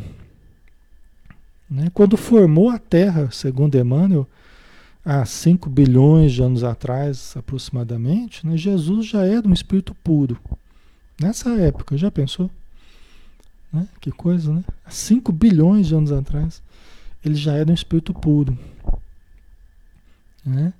[1.70, 1.90] Né?
[1.94, 4.28] Quando formou a Terra, segundo Emmanuel,
[5.04, 8.56] há 5 bilhões de anos atrás, aproximadamente, né?
[8.56, 10.38] Jesus já era um espírito puro.
[11.20, 12.50] Nessa época, já pensou?
[13.74, 13.88] Né?
[14.00, 14.64] Que coisa, né?
[14.86, 16.62] Há 5 bilhões de anos atrás,
[17.26, 18.58] ele já era um espírito puro.
[20.46, 20.72] Né?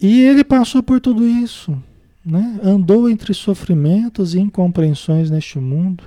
[0.00, 1.76] E ele passou por tudo isso
[2.24, 2.60] né?
[2.62, 6.04] andou entre sofrimentos e incompreensões neste mundo.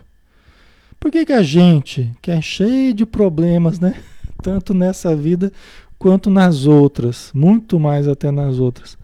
[0.99, 3.95] Por que, que a gente, que é cheio de problemas, né?
[4.41, 5.51] tanto nessa vida
[5.99, 8.97] quanto nas outras, muito mais até nas outras,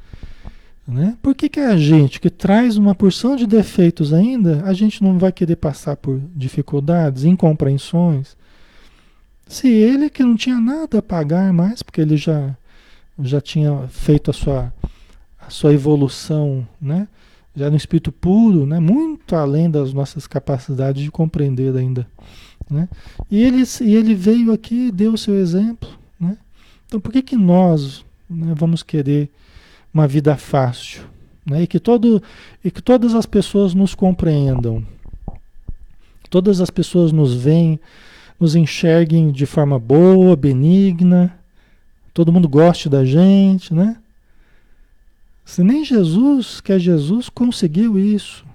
[0.88, 1.18] né?
[1.22, 5.18] Por que, que a gente, que traz uma porção de defeitos ainda, a gente não
[5.18, 8.36] vai querer passar por dificuldades, incompreensões?
[9.48, 12.56] Se ele que não tinha nada a pagar mais, porque ele já,
[13.20, 14.74] já tinha feito a sua
[15.52, 17.08] sua evolução, né?
[17.56, 18.80] Já no espírito puro, né?
[18.80, 22.08] Muito além das nossas capacidades de compreender ainda,
[22.70, 22.88] né?
[23.30, 25.90] E ele, e ele veio aqui deu o seu exemplo,
[26.20, 26.38] né?
[26.88, 29.30] Então por que que nós né, vamos querer
[29.94, 31.04] uma vida fácil,
[31.46, 31.64] né?
[31.64, 32.22] E que todo
[32.64, 34.86] e que todas as pessoas nos compreendam,
[36.30, 37.80] todas as pessoas nos veem,
[38.40, 41.38] nos enxerguem de forma boa, benigna,
[42.14, 43.98] todo mundo goste da gente, né?
[45.44, 48.46] Se nem Jesus, que é Jesus, conseguiu isso.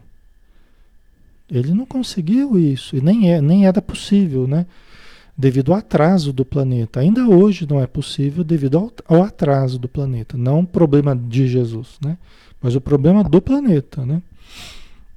[1.51, 4.66] Ele não conseguiu isso, e nem, é, nem era possível, né?
[5.37, 7.01] Devido ao atraso do planeta.
[7.01, 10.37] Ainda hoje não é possível devido ao, atraso do planeta.
[10.37, 12.16] Não o problema de Jesus, né?
[12.62, 14.22] Mas o problema do planeta, né?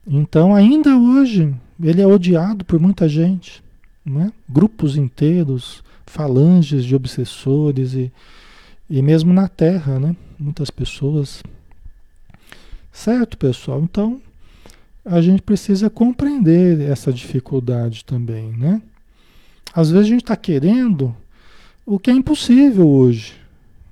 [0.06, 3.64] Então, ainda hoje, ele é odiado por muita gente,
[4.06, 4.34] né?
[4.48, 8.12] Grupos inteiros, falanges de obsessores e,
[8.90, 10.16] e mesmo na Terra, né?
[10.38, 11.42] Muitas pessoas
[13.00, 13.82] Certo, pessoal?
[13.82, 14.22] Então,
[15.06, 18.82] a gente precisa compreender essa dificuldade também, né?
[19.74, 21.16] Às vezes a gente está querendo
[21.86, 23.34] o que é impossível hoje.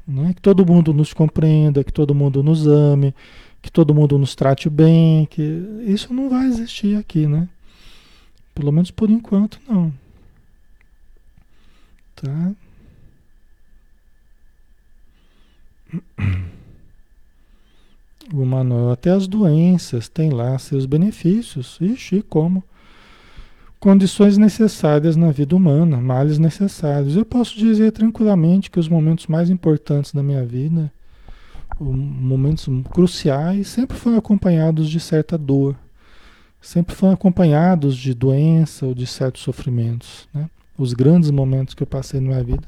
[0.08, 0.34] Né?
[0.34, 3.14] Que todo mundo nos compreenda, que todo mundo nos ame,
[3.62, 5.42] que todo mundo nos trate bem, que
[5.86, 7.50] isso não vai existir aqui, né?
[8.56, 9.94] Pelo menos por enquanto não.
[12.16, 12.54] Tá?
[18.34, 21.78] o Manuel, até as doenças têm lá seus benefícios.
[21.82, 22.64] Ixi, como?
[23.80, 27.16] Condições necessárias na vida humana, males necessários.
[27.16, 30.92] Eu posso dizer tranquilamente que os momentos mais importantes da minha vida,
[31.80, 35.76] momentos cruciais, sempre foram acompanhados de certa dor,
[36.60, 40.28] sempre foram acompanhados de doença ou de certos sofrimentos.
[40.34, 40.50] Né?
[40.78, 42.68] Os grandes momentos que eu passei na minha vida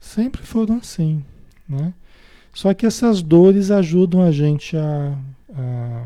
[0.00, 1.24] sempre foram assim.
[1.68, 1.94] Né?
[2.52, 5.18] Só que essas dores ajudam a gente a,
[5.56, 6.04] a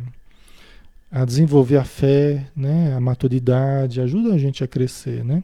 [1.11, 5.43] a desenvolver a fé, né, a maturidade, ajuda a gente a crescer, né?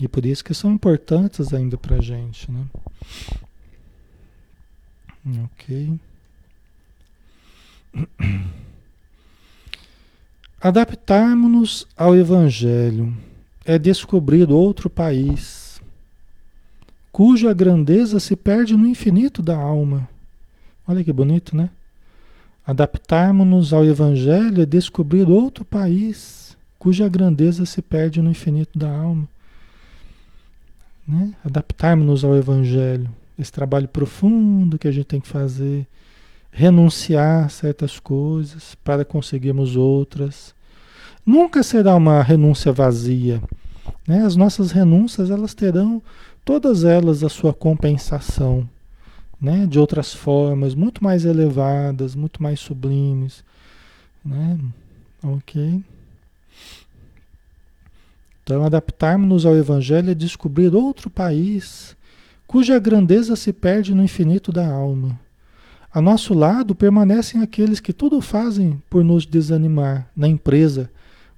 [0.00, 2.64] E por isso que são importantes ainda para a gente, né?
[5.44, 5.98] Ok.
[10.60, 13.14] Adaptarmos-nos ao Evangelho
[13.64, 15.80] é descobrir outro país,
[17.10, 20.08] cuja grandeza se perde no infinito da alma.
[20.86, 21.70] Olha que bonito, né?
[22.64, 29.28] Adaptarmos-nos ao Evangelho é descobrir outro país cuja grandeza se perde no infinito da alma.
[31.06, 31.32] Né?
[31.44, 35.86] Adaptarmos-nos ao Evangelho, esse trabalho profundo que a gente tem que fazer,
[36.52, 40.54] renunciar a certas coisas para conseguirmos outras.
[41.26, 43.42] Nunca será uma renúncia vazia.
[44.06, 44.24] Né?
[44.24, 46.00] As nossas renúncias elas terão
[46.44, 48.68] todas elas a sua compensação
[49.42, 53.42] né, de outras formas, muito mais elevadas, muito mais sublimes,
[54.24, 54.56] né?
[55.20, 55.82] Ok?
[58.44, 61.96] Então, adaptarmos-nos ao Evangelho é descobrir outro país
[62.46, 65.18] cuja grandeza se perde no infinito da alma.
[65.92, 70.88] A nosso lado permanecem aqueles que tudo fazem por nos desanimar na empresa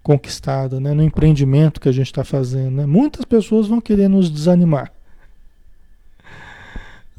[0.02, 0.92] conquistada, né?
[0.92, 2.76] no empreendimento que a gente está fazendo.
[2.76, 2.86] Né?
[2.86, 4.93] Muitas pessoas vão querer nos desanimar.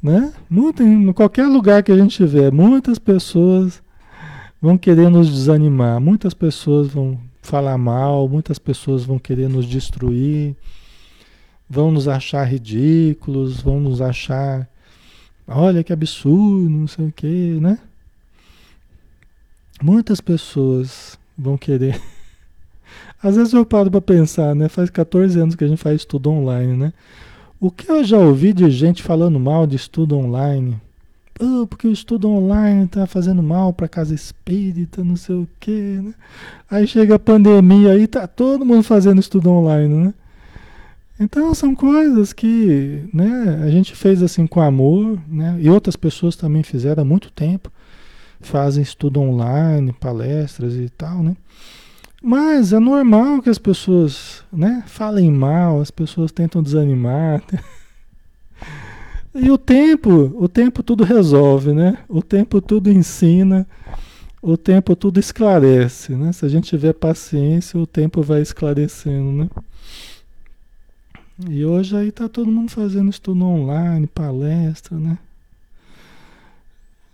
[0.05, 0.31] Né?
[0.47, 3.81] Muito, em qualquer lugar que a gente tiver, muitas pessoas
[4.61, 10.55] vão querer nos desanimar, muitas pessoas vão falar mal, muitas pessoas vão querer nos destruir,
[11.67, 14.69] vão nos achar ridículos, vão nos achar,
[15.47, 17.79] olha que absurdo, não sei o que, né?
[19.81, 21.99] Muitas pessoas vão querer.
[23.23, 24.69] Às vezes eu paro para pensar, né?
[24.69, 26.93] Faz 14 anos que a gente faz tudo online, né?
[27.59, 30.79] O que eu já ouvi de gente falando mal de estudo online?
[31.39, 35.99] Oh, porque o estudo online está fazendo mal para casa espírita, não sei o quê,
[36.01, 36.13] né?
[36.69, 40.13] Aí chega a pandemia aí, tá todo mundo fazendo estudo online, né?
[41.19, 45.57] Então são coisas que, né, a gente fez assim com amor, né?
[45.61, 47.71] E outras pessoas também fizeram há muito tempo.
[48.41, 51.35] Fazem estudo online, palestras e tal, né?
[52.27, 57.43] Mas é normal que as pessoas né, falem mal, as pessoas tentam desanimar.
[59.37, 61.97] E o tempo, o tempo tudo resolve, né?
[62.07, 63.67] O tempo tudo ensina,
[64.41, 66.31] o tempo tudo esclarece, né?
[66.31, 69.49] Se a gente tiver paciência, o tempo vai esclarecendo, né?
[71.49, 75.17] E hoje aí tá todo mundo fazendo estudo online, palestra, né?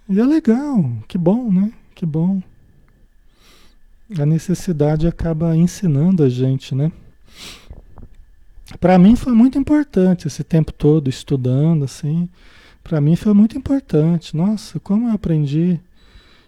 [0.08, 1.74] E é legal, que bom, né?
[1.96, 2.40] Que bom
[4.20, 6.92] a necessidade acaba ensinando a gente, né?
[8.80, 12.30] Para mim foi muito importante esse tempo todo estudando assim.
[12.84, 14.36] Para mim foi muito importante.
[14.36, 15.80] Nossa, como eu aprendi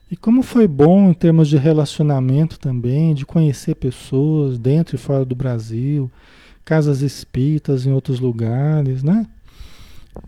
[0.09, 5.25] e como foi bom em termos de relacionamento também, de conhecer pessoas dentro e fora
[5.25, 6.11] do Brasil,
[6.63, 9.25] casas espíritas em outros lugares, né?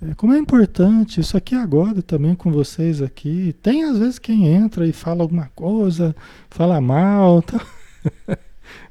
[0.02, 3.56] É, como é importante isso aqui agora também com vocês aqui.
[3.62, 6.16] Tem às vezes quem entra e fala alguma coisa,
[6.50, 7.60] fala mal, tá?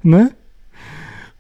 [0.03, 0.33] né?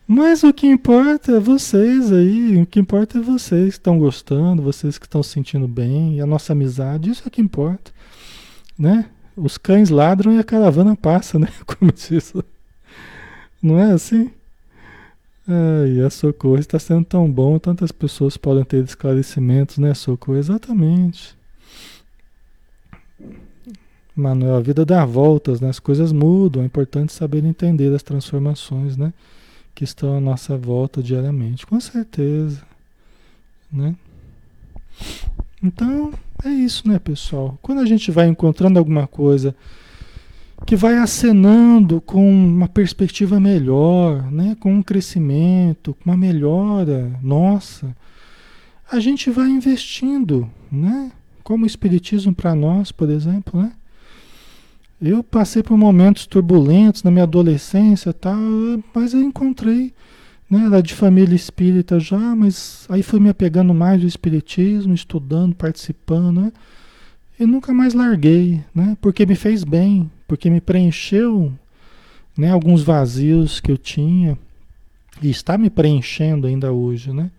[0.06, 4.62] Mas o que importa é vocês aí, o que importa é vocês que estão gostando,
[4.62, 7.90] vocês que estão se sentindo bem, e a nossa amizade, isso é que importa,
[8.78, 9.06] né?
[9.34, 11.48] Os cães ladram e a caravana passa, né?
[11.66, 12.34] Como diz.
[13.62, 14.30] Não é assim?
[15.46, 20.38] Ai, a Socorro está sendo tão bom, tantas pessoas podem ter esclarecimentos, né, Socorro?
[20.38, 21.36] Exatamente.
[24.16, 25.68] Manuel, a vida dá voltas, né?
[25.68, 29.12] as coisas mudam, é importante saber entender as transformações, né?
[29.74, 32.62] Que estão à nossa volta diariamente, com certeza,
[33.72, 33.96] né?
[35.60, 36.12] Então,
[36.44, 37.58] é isso, né, pessoal?
[37.60, 39.54] Quando a gente vai encontrando alguma coisa
[40.66, 44.56] que vai acenando com uma perspectiva melhor, né?
[44.58, 47.94] com um crescimento, com uma melhora nossa,
[48.90, 51.12] a gente vai investindo, né?
[51.42, 53.60] como o Espiritismo para nós, por exemplo.
[53.60, 53.72] Né?
[55.00, 58.38] Eu passei por momentos turbulentos na minha adolescência, tal,
[58.94, 59.92] mas eu encontrei,
[60.48, 65.54] né, era de família espírita já, mas aí fui me apegando mais ao espiritismo, estudando,
[65.54, 66.52] participando, né?
[67.38, 68.96] E nunca mais larguei, né?
[69.00, 71.52] Porque me fez bem, porque me preencheu
[72.36, 74.38] né, alguns vazios que eu tinha
[75.22, 77.30] e está me preenchendo ainda hoje, né?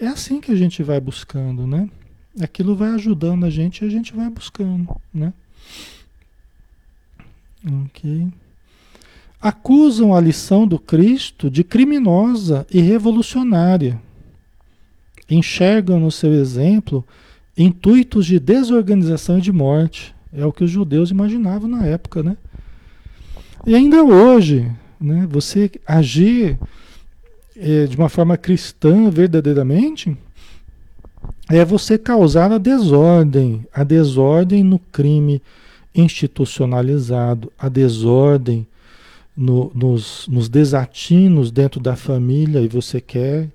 [0.00, 1.88] É assim que a gente vai buscando, né?
[2.40, 5.32] Aquilo vai ajudando a gente e a gente vai buscando, né?
[7.84, 8.28] Ok.
[9.40, 14.00] Acusam a lição do Cristo de criminosa e revolucionária.
[15.28, 17.04] Enxergam no seu exemplo
[17.56, 20.14] intuitos de desorganização e de morte.
[20.32, 22.36] É o que os judeus imaginavam na época, né?
[23.66, 24.70] E ainda hoje,
[25.00, 26.58] né, você agir
[27.56, 30.16] é, de uma forma cristã verdadeiramente
[31.48, 35.42] é você causar a desordem, a desordem no crime
[35.94, 38.66] institucionalizado, a desordem
[39.36, 43.48] no, nos, nos desatinos dentro da família e você quer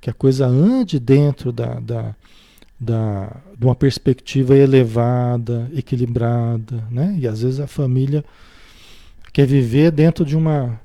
[0.00, 2.16] que a coisa ande dentro da, da,
[2.80, 7.14] da, de uma perspectiva elevada, equilibrada, né?
[7.18, 8.24] E às vezes a família
[9.32, 10.80] quer viver dentro de uma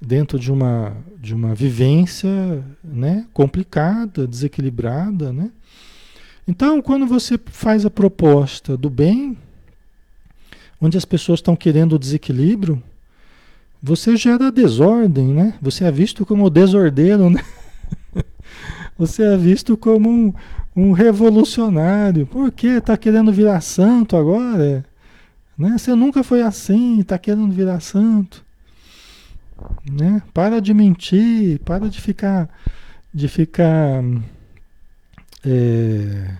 [0.00, 5.50] dentro de uma de uma vivência, né, complicada, desequilibrada, né?
[6.46, 9.36] Então, quando você faz a proposta do bem,
[10.80, 12.82] onde as pessoas estão querendo o desequilíbrio,
[13.82, 15.54] você gera desordem, né?
[15.60, 17.44] Você é visto como desordeiro, né?
[18.98, 20.34] Você é visto como um,
[20.78, 22.26] um revolucionário.
[22.26, 22.68] Por quê?
[22.78, 24.84] Está querendo virar santo agora?
[25.56, 25.76] Né?
[25.76, 28.44] Você nunca foi assim, está querendo virar santo.
[29.90, 30.22] Né?
[30.32, 32.48] Para de mentir, para de ficar,
[33.12, 34.04] de ficar
[35.44, 36.30] é,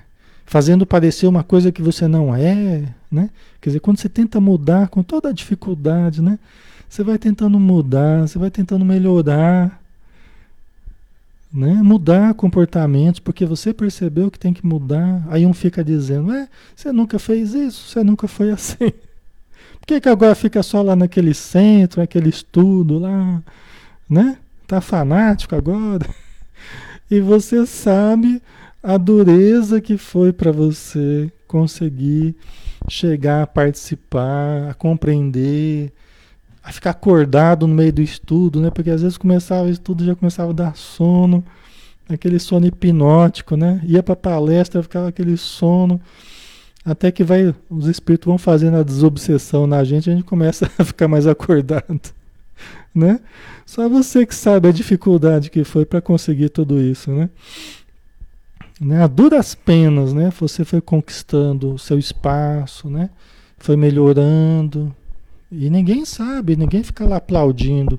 [0.46, 2.84] fazendo parecer uma coisa que você não é.
[3.10, 3.30] Né?
[3.60, 6.38] Quer dizer, quando você tenta mudar com toda a dificuldade, né?
[6.88, 9.82] você vai tentando mudar, você vai tentando melhorar
[11.52, 11.74] né?
[11.82, 15.26] Mudar comportamentos, porque você percebeu que tem que mudar.
[15.28, 18.90] Aí um fica dizendo: é, você nunca fez isso, você nunca foi assim.
[19.80, 23.42] Por que, que agora fica só lá naquele centro, aquele estudo lá,
[24.08, 24.38] né?
[24.66, 26.06] Tá fanático agora.
[27.10, 28.42] E você sabe
[28.82, 32.36] a dureza que foi para você conseguir
[32.86, 35.90] chegar a participar, a compreender,
[36.68, 38.70] a ficar acordado no meio do estudo, né?
[38.70, 41.42] Porque às vezes começava o estudo já começava a dar sono,
[42.06, 43.80] aquele sono hipnótico, né?
[43.84, 45.98] Ia para palestra, ficava aquele sono,
[46.84, 50.84] até que vai os espíritos vão fazendo a desobsessão na gente, a gente começa a
[50.84, 51.98] ficar mais acordado,
[52.94, 53.18] né?
[53.64, 57.30] Só você que sabe a dificuldade que foi para conseguir tudo isso, né?
[58.78, 59.02] né?
[59.02, 60.30] A duras penas, né?
[60.38, 63.08] Você foi conquistando o seu espaço, né?
[63.56, 64.94] Foi melhorando,
[65.50, 67.98] e ninguém sabe, ninguém fica lá aplaudindo.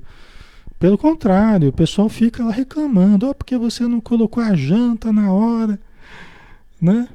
[0.78, 5.32] Pelo contrário, o pessoal fica lá reclamando, oh, porque você não colocou a janta na
[5.32, 5.78] hora,
[6.80, 7.08] né?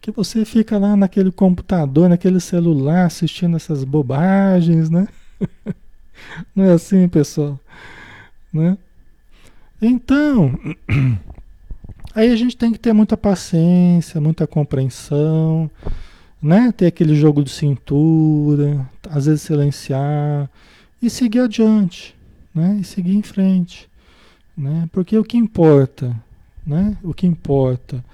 [0.00, 5.06] Que você fica lá naquele computador, naquele celular, assistindo essas bobagens, né?
[6.54, 7.58] Não é assim, pessoal,
[8.52, 8.76] né?
[9.80, 10.58] Então,
[12.14, 15.70] aí a gente tem que ter muita paciência, muita compreensão,
[16.44, 16.70] né?
[16.70, 20.50] Ter aquele jogo de cintura, às vezes silenciar
[21.00, 22.14] e seguir adiante,
[22.54, 22.76] né?
[22.82, 23.88] E seguir em frente,
[24.54, 24.86] né?
[24.92, 26.14] Porque o que importa,
[26.66, 26.98] né?
[27.02, 28.04] O que importa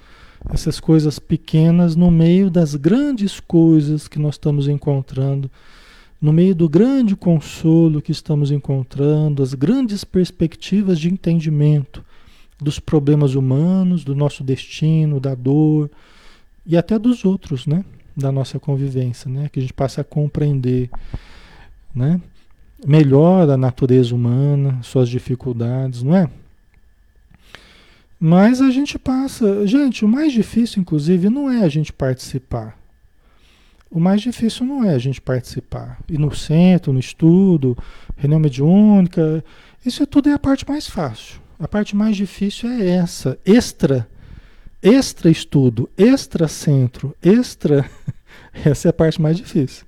[0.49, 5.51] essas coisas pequenas no meio das grandes coisas que nós estamos encontrando,
[6.21, 12.01] no meio do grande consolo que estamos encontrando, as grandes perspectivas de entendimento
[12.57, 15.91] dos problemas humanos, do nosso destino, da dor
[16.65, 17.83] e até dos outros, né?
[18.15, 19.49] Da nossa convivência, né?
[19.51, 20.89] Que a gente passe a compreender,
[21.93, 22.19] né?
[22.85, 26.29] Melhor a natureza humana, suas dificuldades, não é?
[28.19, 32.77] Mas a gente passa, gente, o mais difícil, inclusive, não é a gente participar.
[33.89, 35.99] O mais difícil não é a gente participar.
[36.07, 37.77] Ir no centro, no estudo,
[38.15, 39.43] reunião mediúnica,
[39.85, 41.41] isso tudo é a parte mais fácil.
[41.59, 44.07] A parte mais difícil é essa, extra
[44.81, 47.89] extra estudo, extra centro, extra.
[48.65, 49.85] Essa é a parte mais difícil.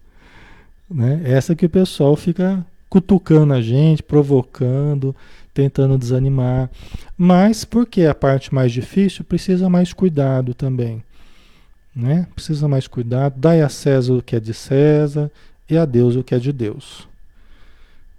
[0.90, 1.22] Né?
[1.26, 5.16] Essa que o pessoal fica cutucando a gente, provocando,
[5.54, 6.70] tentando desanimar.
[7.18, 11.04] Mas porque é a parte mais difícil, precisa mais cuidado também.
[11.96, 12.28] Né?
[12.36, 13.40] Precisa mais cuidado.
[13.40, 15.32] Dai a César o que é de César
[15.70, 17.08] e a Deus o que é de Deus.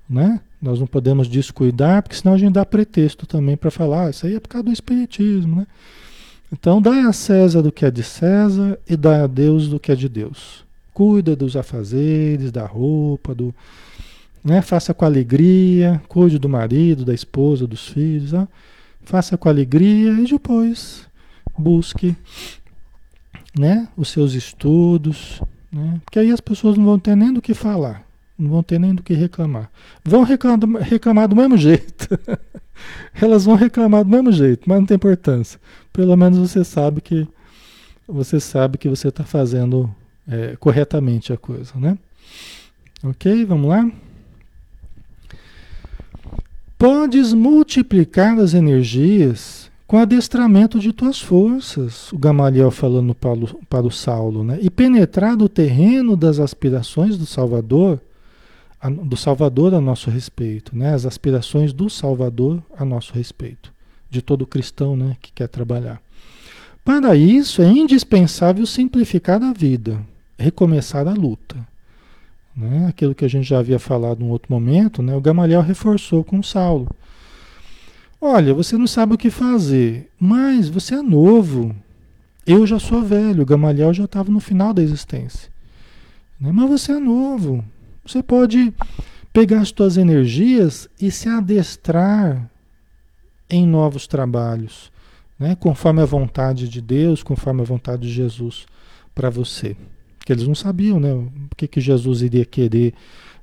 [0.08, 0.40] Né?
[0.60, 4.26] Nós não podemos descuidar, porque senão a gente dá pretexto também para falar, ah, isso
[4.26, 5.66] aí é por causa do Espiritismo, né?
[6.52, 9.90] Então, dai a César do que é de César e dai a Deus do que
[9.90, 10.64] é de Deus.
[10.92, 13.52] Cuida dos afazeres, da roupa, do,
[14.44, 14.60] né?
[14.62, 18.46] faça com alegria, cuide do marido, da esposa, dos filhos, ó.
[19.02, 21.06] faça com alegria e depois
[21.58, 22.14] busque
[23.58, 23.88] né?
[23.96, 25.40] os seus estudos,
[25.72, 26.00] né?
[26.04, 28.04] porque aí as pessoas não vão ter nem do que falar.
[28.36, 29.70] Não vão ter nem do que reclamar.
[30.04, 32.08] Vão reclamar do mesmo jeito.
[33.14, 35.60] Elas vão reclamar do mesmo jeito, mas não tem importância.
[35.94, 37.26] Pelo menos você sabe que
[38.06, 39.94] você sabe que você está fazendo
[40.28, 41.96] é, corretamente a coisa, né?
[43.02, 43.90] Ok, vamos lá.
[46.76, 53.86] Podes multiplicar as energias com adestramento de tuas forças, o Gamaliel falando para o, para
[53.86, 54.58] o Saulo, né?
[54.60, 58.00] E penetrar no terreno das aspirações do Salvador,
[59.04, 60.92] do Salvador a nosso respeito, né?
[60.92, 63.72] As aspirações do Salvador a nosso respeito,
[64.14, 66.00] de todo cristão, né, que quer trabalhar.
[66.84, 70.00] Para isso é indispensável simplificar a vida,
[70.38, 71.56] recomeçar a luta.
[72.56, 72.86] Né?
[72.88, 75.16] Aquilo que a gente já havia falado em outro momento, né?
[75.16, 76.88] o Gamaliel reforçou com Saulo.
[78.20, 81.74] Olha, você não sabe o que fazer, mas você é novo.
[82.46, 85.50] Eu já sou velho, o Gamaliel já estava no final da existência.
[86.38, 86.52] Né?
[86.52, 87.64] Mas você é novo.
[88.06, 88.72] Você pode
[89.32, 92.48] pegar as suas energias e se adestrar
[93.54, 94.90] em novos trabalhos,
[95.38, 95.54] né?
[95.54, 98.66] conforme a vontade de Deus, conforme a vontade de Jesus
[99.14, 99.76] para você.
[100.18, 101.12] Porque eles não sabiam né?
[101.12, 102.94] o que, que Jesus iria querer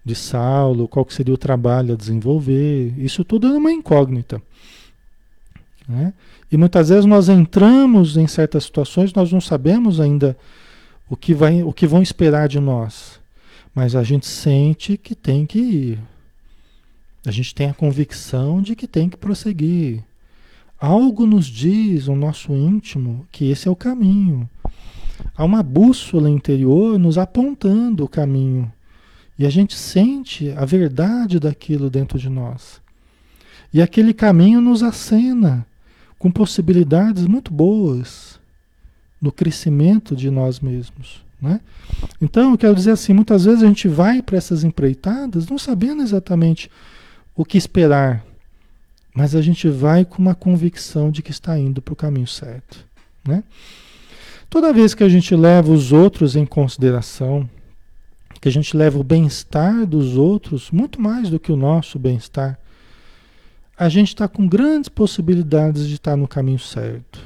[0.03, 2.93] de Saulo, qual que seria o trabalho a desenvolver.
[2.97, 4.41] Isso tudo é uma incógnita.
[5.87, 6.13] Né?
[6.51, 10.37] E muitas vezes nós entramos em certas situações, nós não sabemos ainda
[11.09, 13.19] o que, vai, o que vão esperar de nós.
[13.73, 15.99] Mas a gente sente que tem que ir.
[17.25, 20.03] A gente tem a convicção de que tem que prosseguir.
[20.79, 24.49] Algo nos diz, o nosso íntimo, que esse é o caminho.
[25.35, 28.71] Há uma bússola interior nos apontando o caminho.
[29.37, 32.81] E a gente sente a verdade daquilo dentro de nós.
[33.73, 35.65] E aquele caminho nos acena
[36.17, 38.39] com possibilidades muito boas
[39.21, 41.23] no crescimento de nós mesmos.
[41.41, 41.61] Né?
[42.19, 46.01] Então, eu quero dizer assim, muitas vezes a gente vai para essas empreitadas não sabendo
[46.01, 46.69] exatamente
[47.35, 48.25] o que esperar,
[49.13, 52.85] mas a gente vai com uma convicção de que está indo para o caminho certo.
[53.25, 53.43] Né?
[54.49, 57.49] Toda vez que a gente leva os outros em consideração,
[58.39, 62.57] que a gente leva o bem-estar dos outros muito mais do que o nosso bem-estar,
[63.77, 67.19] a gente está com grandes possibilidades de estar no caminho certo.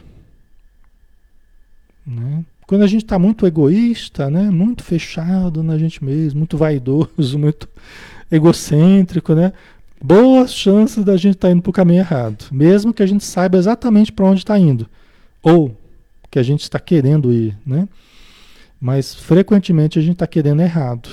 [2.05, 2.45] Né?
[2.67, 4.49] Quando a gente está muito egoísta, né?
[4.49, 7.67] muito fechado na gente mesmo, muito vaidoso, muito
[8.31, 9.53] egocêntrico, né?
[10.05, 13.23] Boas chances da gente estar tá indo para o caminho errado, mesmo que a gente
[13.23, 14.87] saiba exatamente para onde está indo,
[15.41, 15.75] ou
[16.29, 17.89] que a gente está querendo ir, né?
[18.79, 21.09] Mas frequentemente a gente está querendo errado,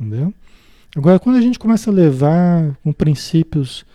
[0.00, 0.34] entendeu?
[0.96, 3.86] Agora, quando a gente começa a levar com princípios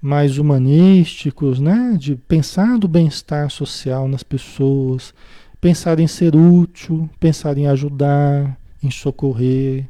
[0.00, 5.14] mais humanísticos, né, de pensar do bem-estar social nas pessoas,
[5.60, 9.88] pensar em ser útil, pensar em ajudar, em socorrer,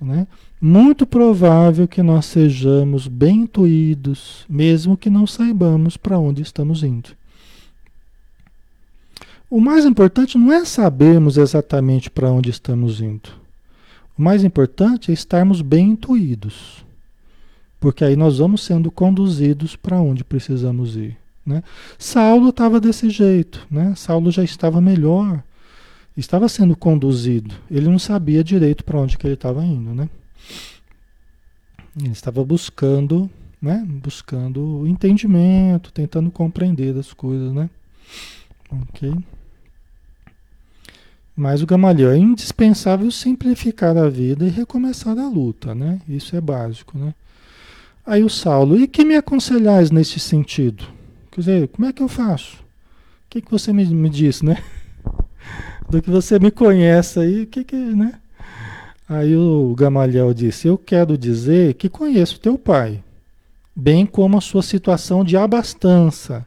[0.00, 0.26] né?
[0.64, 7.08] Muito provável que nós sejamos bem intuídos, mesmo que não saibamos para onde estamos indo.
[9.50, 13.28] O mais importante não é sabermos exatamente para onde estamos indo.
[14.16, 16.84] O mais importante é estarmos bem intuídos,
[17.80, 21.16] porque aí nós vamos sendo conduzidos para onde precisamos ir.
[21.44, 21.64] Né?
[21.98, 23.94] Saulo estava desse jeito, né?
[23.96, 25.42] Saulo já estava melhor,
[26.16, 27.52] estava sendo conduzido.
[27.68, 30.08] Ele não sabia direito para onde que ele estava indo, né?
[31.98, 33.30] Ele estava buscando,
[33.60, 33.84] né?
[33.86, 37.68] Buscando o entendimento, tentando compreender as coisas, né?
[38.70, 39.12] Ok.
[41.34, 46.00] Mas o Gamaliel é indispensável simplificar a vida e recomeçar a luta, né?
[46.08, 47.14] Isso é básico, né?
[48.04, 50.84] Aí o Saulo, e que me aconselhais nesse sentido?
[51.30, 52.56] Quer dizer, como é que eu faço?
[52.56, 54.62] O que, que você me, me diz, né?
[55.88, 58.20] Do que você me conhece aí, o que que, né?
[59.08, 63.02] Aí o Gamaliel disse, eu quero dizer que conheço teu pai,
[63.74, 66.46] bem como a sua situação de abastança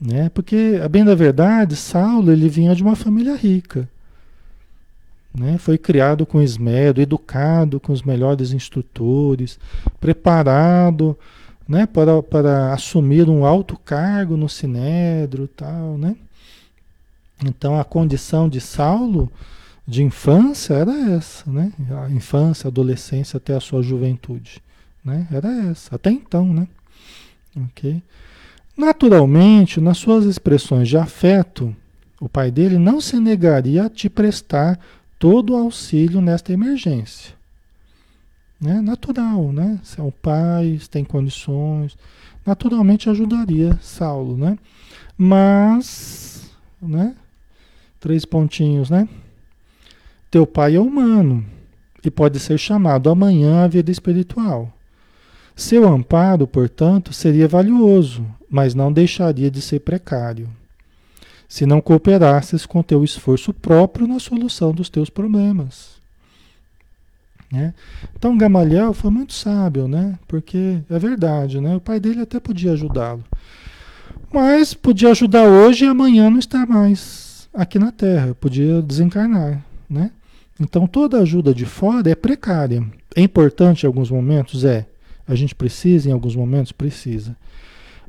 [0.00, 0.30] né?
[0.30, 3.86] Porque, a bem da verdade, Saulo ele vinha de uma família rica.
[5.32, 5.58] Né?
[5.58, 9.58] Foi criado com esmero, educado com os melhores instrutores,
[10.00, 11.16] preparado
[11.68, 11.86] né?
[11.86, 16.16] para, para assumir um alto cargo no Sinédrio tal, né?
[17.44, 19.30] Então a condição de Saulo
[19.86, 21.72] de infância era essa, né?
[22.04, 24.62] A infância, adolescência até a sua juventude,
[25.04, 25.26] né?
[25.30, 26.68] Era essa, até então, né?
[27.56, 28.02] Ok?
[28.76, 31.74] Naturalmente, nas suas expressões de afeto,
[32.20, 34.78] o pai dele não se negaria a te prestar
[35.18, 37.34] todo o auxílio nesta emergência.
[38.60, 38.80] Né?
[38.80, 39.80] Natural, né?
[39.82, 41.96] Se é o pai, se tem condições,
[42.44, 44.58] naturalmente ajudaria Saulo, né?
[45.16, 46.50] Mas,
[46.80, 47.14] né?
[47.98, 49.08] Três pontinhos, né?
[50.30, 51.44] Teu pai é humano.
[52.02, 54.72] e pode ser chamado amanhã à vida espiritual.
[55.54, 60.48] Seu amparo, portanto, seria valioso, mas não deixaria de ser precário.
[61.46, 66.00] Se não cooperasses com teu esforço próprio na solução dos teus problemas.
[67.52, 67.74] Né?
[68.16, 70.18] Então Gamaliel foi muito sábio, né?
[70.28, 71.76] Porque é verdade, né?
[71.76, 73.24] O pai dele até podia ajudá-lo.
[74.32, 80.12] Mas podia ajudar hoje e amanhã não estar mais aqui na Terra, podia desencarnar, né?
[80.60, 82.84] Então toda ajuda de fora é precária.
[83.16, 84.86] É importante em alguns momentos, é.
[85.26, 87.36] A gente precisa, em alguns momentos, precisa.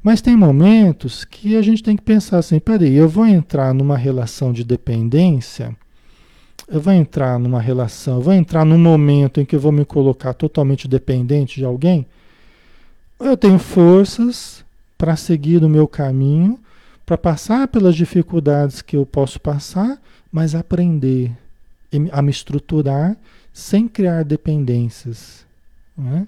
[0.04, 3.96] Mas tem momentos que a gente tem que pensar assim, peraí, eu vou entrar numa
[3.96, 5.76] relação de dependência
[6.72, 9.84] eu vou entrar numa relação, eu vou entrar num momento em que eu vou me
[9.84, 12.08] colocar totalmente dependente de alguém,
[13.20, 14.64] eu tenho forças
[14.98, 16.58] para seguir o meu caminho,
[17.06, 21.32] para passar pelas dificuldades que eu posso passar, mas aprender
[22.12, 23.18] a me estruturar
[23.54, 25.46] sem criar dependências.
[25.98, 26.28] Né?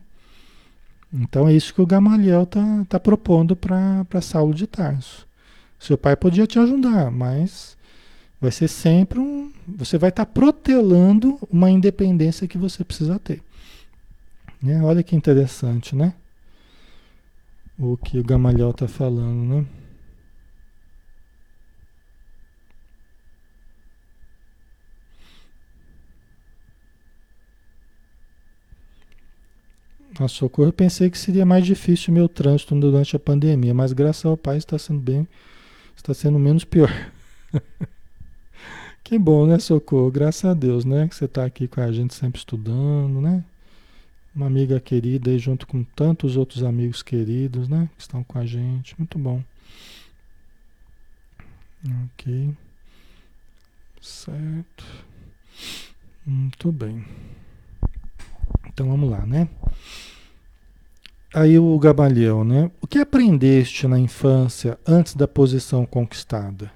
[1.14, 5.28] Então é isso que o Gamaliel está tá propondo para Saulo de Tarso.
[5.80, 7.78] Seu pai podia te ajudar, mas
[8.44, 9.54] Vai ser sempre um.
[9.66, 13.42] Você vai estar tá protelando uma independência que você precisa ter.
[14.62, 14.84] Né?
[14.84, 16.14] Olha que interessante, né?
[17.80, 19.66] O que o Gamaliel está falando, né?
[30.20, 33.94] A socorro, eu pensei que seria mais difícil o meu trânsito durante a pandemia, mas
[33.94, 35.28] graças ao Pai está sendo bem,
[35.96, 36.92] está sendo menos pior.
[39.04, 40.10] Que bom, né, Socorro?
[40.10, 41.08] Graças a Deus, né?
[41.10, 43.44] Que você está aqui com a gente sempre estudando, né?
[44.34, 47.90] Uma amiga querida aí junto com tantos outros amigos queridos, né?
[47.96, 48.98] Que estão com a gente.
[48.98, 49.44] Muito bom.
[52.06, 52.56] Ok.
[54.02, 54.86] Certo.
[56.26, 57.06] Muito bem.
[58.74, 59.48] Então vamos lá, né?
[61.34, 62.72] Aí o Gabaliel, né?
[62.82, 66.72] O que aprendeste na infância antes da posição conquistada?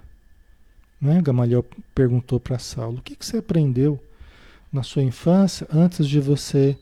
[1.00, 1.22] Né?
[1.22, 4.00] Gamaliel perguntou para Saulo: o que, que você aprendeu
[4.72, 6.78] na sua infância antes de você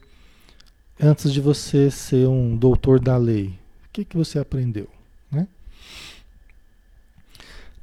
[1.00, 3.48] antes de você ser um doutor da lei?
[3.86, 4.88] O que, que você aprendeu?
[5.30, 5.48] Né?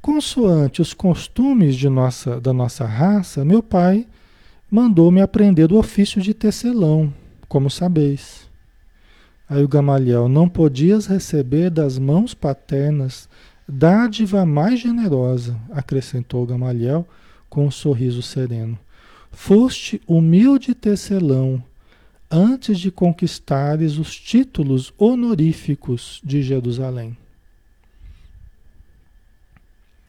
[0.01, 4.07] Consoante os costumes de nossa, da nossa raça, meu pai
[4.69, 7.13] mandou-me aprender o ofício de tecelão,
[7.53, 8.49] como sabeis.
[9.47, 13.29] Aí o Gamaliel, não podias receber das mãos paternas
[13.67, 17.07] Dádiva mais generosa, acrescentou Gamaliel
[17.47, 18.77] com um sorriso sereno.
[19.31, 21.63] Foste humilde tecelão
[22.29, 27.15] antes de conquistares os títulos honoríficos de Jerusalém.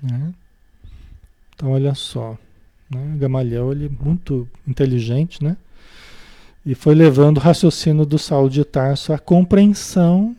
[0.02, 0.32] Né?
[1.54, 2.38] Então, olha só.
[2.90, 3.16] Né?
[3.18, 5.58] Gamaliel ele é muito inteligente, né?
[6.64, 10.34] E foi levando o raciocínio do Saulo de Tarso à compreensão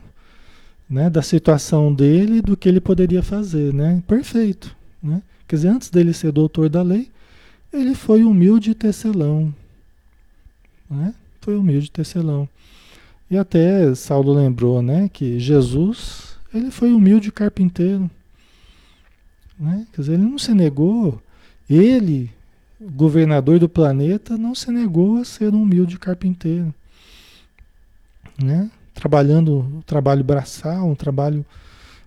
[0.89, 4.01] né, da situação dele do que ele poderia fazer, né?
[4.07, 5.21] Perfeito, né?
[5.47, 7.09] Quer dizer, antes dele ser doutor da lei,
[7.73, 9.53] ele foi humilde tecelão,
[10.89, 11.13] né?
[11.41, 12.47] Foi humilde tecelão.
[13.29, 18.09] E até Saulo lembrou, né, que Jesus, ele foi humilde carpinteiro,
[19.59, 19.85] né?
[19.93, 21.21] Quer dizer, ele não se negou,
[21.69, 22.31] ele,
[22.79, 26.73] governador do planeta, não se negou a ser um humilde carpinteiro,
[28.41, 28.69] né?
[28.95, 31.45] trabalhando um trabalho braçal, um trabalho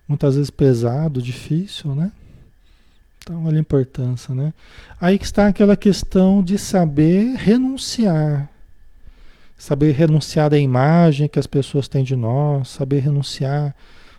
[0.07, 2.11] muitas vezes pesado, difícil, né?
[3.19, 4.53] Então, olha a importância, né?
[4.99, 8.49] Aí que está aquela questão de saber renunciar.
[9.55, 13.75] Saber renunciar da imagem que as pessoas têm de nós, saber renunciar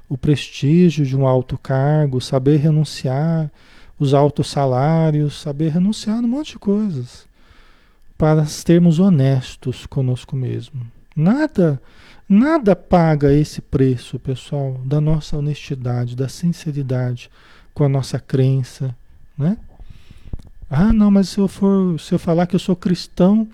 [0.08, 3.50] o prestígio de um alto cargo, saber renunciar
[4.00, 7.28] os altos salários, saber renunciar a um monte de coisas
[8.18, 10.84] para sermos honestos conosco mesmo.
[11.14, 11.80] Nada
[12.32, 17.28] Nada paga esse preço, pessoal, da nossa honestidade, da sinceridade
[17.74, 18.94] com a nossa crença,
[19.36, 19.58] né?
[20.70, 23.48] Ah, não, mas se eu for, se eu falar que eu sou cristão,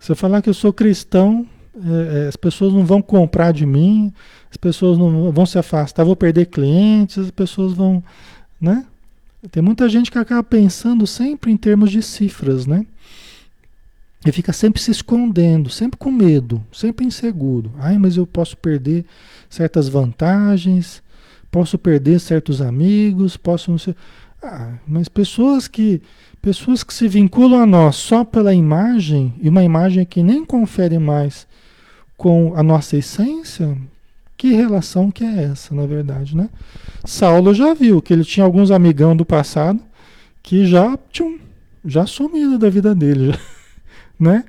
[0.00, 3.66] se eu falar que eu sou cristão, é, é as pessoas não vão comprar de
[3.66, 4.10] mim,
[4.50, 8.02] as pessoas não vão se afastar, vou perder clientes, as pessoas vão,
[8.58, 8.86] né?
[9.50, 12.84] Tem muita gente que acaba pensando sempre em termos de cifras, né?
[14.26, 17.72] E fica sempre se escondendo, sempre com medo, sempre inseguro.
[17.78, 19.04] Ai, mas eu posso perder
[19.48, 21.02] certas vantagens,
[21.52, 23.94] posso perder certos amigos, posso não ser.
[24.42, 26.02] Ah, mas pessoas que
[26.42, 30.98] pessoas que se vinculam a nós só pela imagem, e uma imagem que nem confere
[30.98, 31.46] mais
[32.16, 33.76] com a nossa essência,
[34.38, 36.48] que relação que é essa, na verdade, né?
[37.04, 39.80] Saulo já viu que ele tinha alguns amigão do passado
[40.40, 41.38] que já, tchum,
[41.84, 43.32] já sumiram da vida dele.
[43.32, 43.38] Já
[44.18, 44.44] né?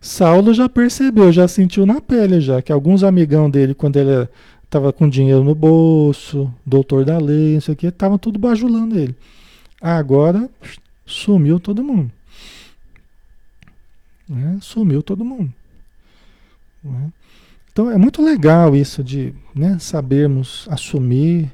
[0.00, 4.28] Saulo já percebeu, já sentiu na pele já, que alguns amigão dele, quando ele
[4.64, 9.14] estava com dinheiro no bolso, doutor da lei, isso aqui, estavam tudo bajulando ele.
[9.80, 10.48] Agora
[11.04, 12.10] sumiu todo mundo.
[14.26, 14.58] Né?
[14.60, 15.52] Sumiu todo mundo.
[16.82, 17.12] Né?
[17.74, 21.50] Então é muito legal isso de né, sabermos assumir.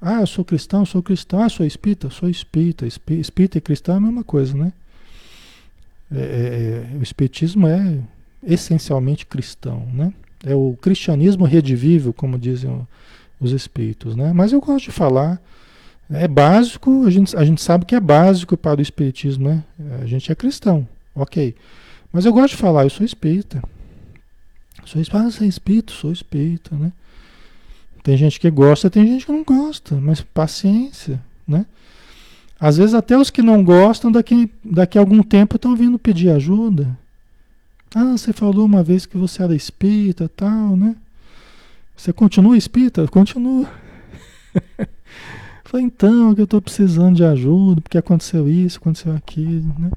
[0.00, 1.42] Ah, eu sou cristão, sou cristão.
[1.42, 2.86] Ah, sou espírita, sou espírita.
[2.86, 4.72] Espírita e cristão é a mesma coisa, né?
[6.10, 7.98] É, é, é, o espiritismo é
[8.42, 10.14] essencialmente cristão, né?
[10.42, 12.86] É o cristianismo redivível, como dizem
[13.38, 14.32] os espíritos, né?
[14.32, 15.38] Mas eu gosto de falar,
[16.10, 19.62] é básico, a gente, a gente sabe que é básico para o espiritismo, né?
[20.00, 21.54] A gente é cristão, ok.
[22.10, 23.62] Mas eu gosto de falar, eu sou espírita.
[24.84, 25.92] Sou espírita, ah, você espírito?
[25.92, 26.92] Sou espírita, né?
[28.02, 31.66] Tem gente que gosta, tem gente que não gosta, mas paciência, né?
[32.58, 36.30] Às vezes até os que não gostam, daqui, daqui a algum tempo estão vindo pedir
[36.30, 36.96] ajuda.
[37.94, 40.94] Ah, você falou uma vez que você era espírita tal, né?
[41.96, 43.06] Você continua espírita?
[43.08, 43.68] Continua.
[45.64, 49.90] Falei, então, que eu estou precisando de ajuda, porque aconteceu isso, aconteceu aquilo, né?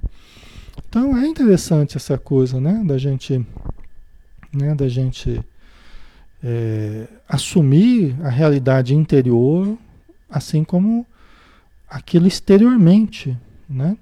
[0.88, 2.84] Então é interessante essa coisa, né?
[2.86, 3.44] Da gente,
[4.54, 4.76] né?
[4.76, 5.41] Da gente
[6.43, 9.78] é, assumir a realidade interior,
[10.30, 11.06] assim como
[11.89, 13.38] aquilo exteriormente,
[13.70, 13.97] né?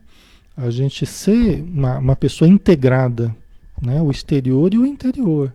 [0.55, 3.35] A gente ser uma, uma pessoa integrada,
[3.81, 4.01] né?
[4.01, 5.53] O exterior e o interior.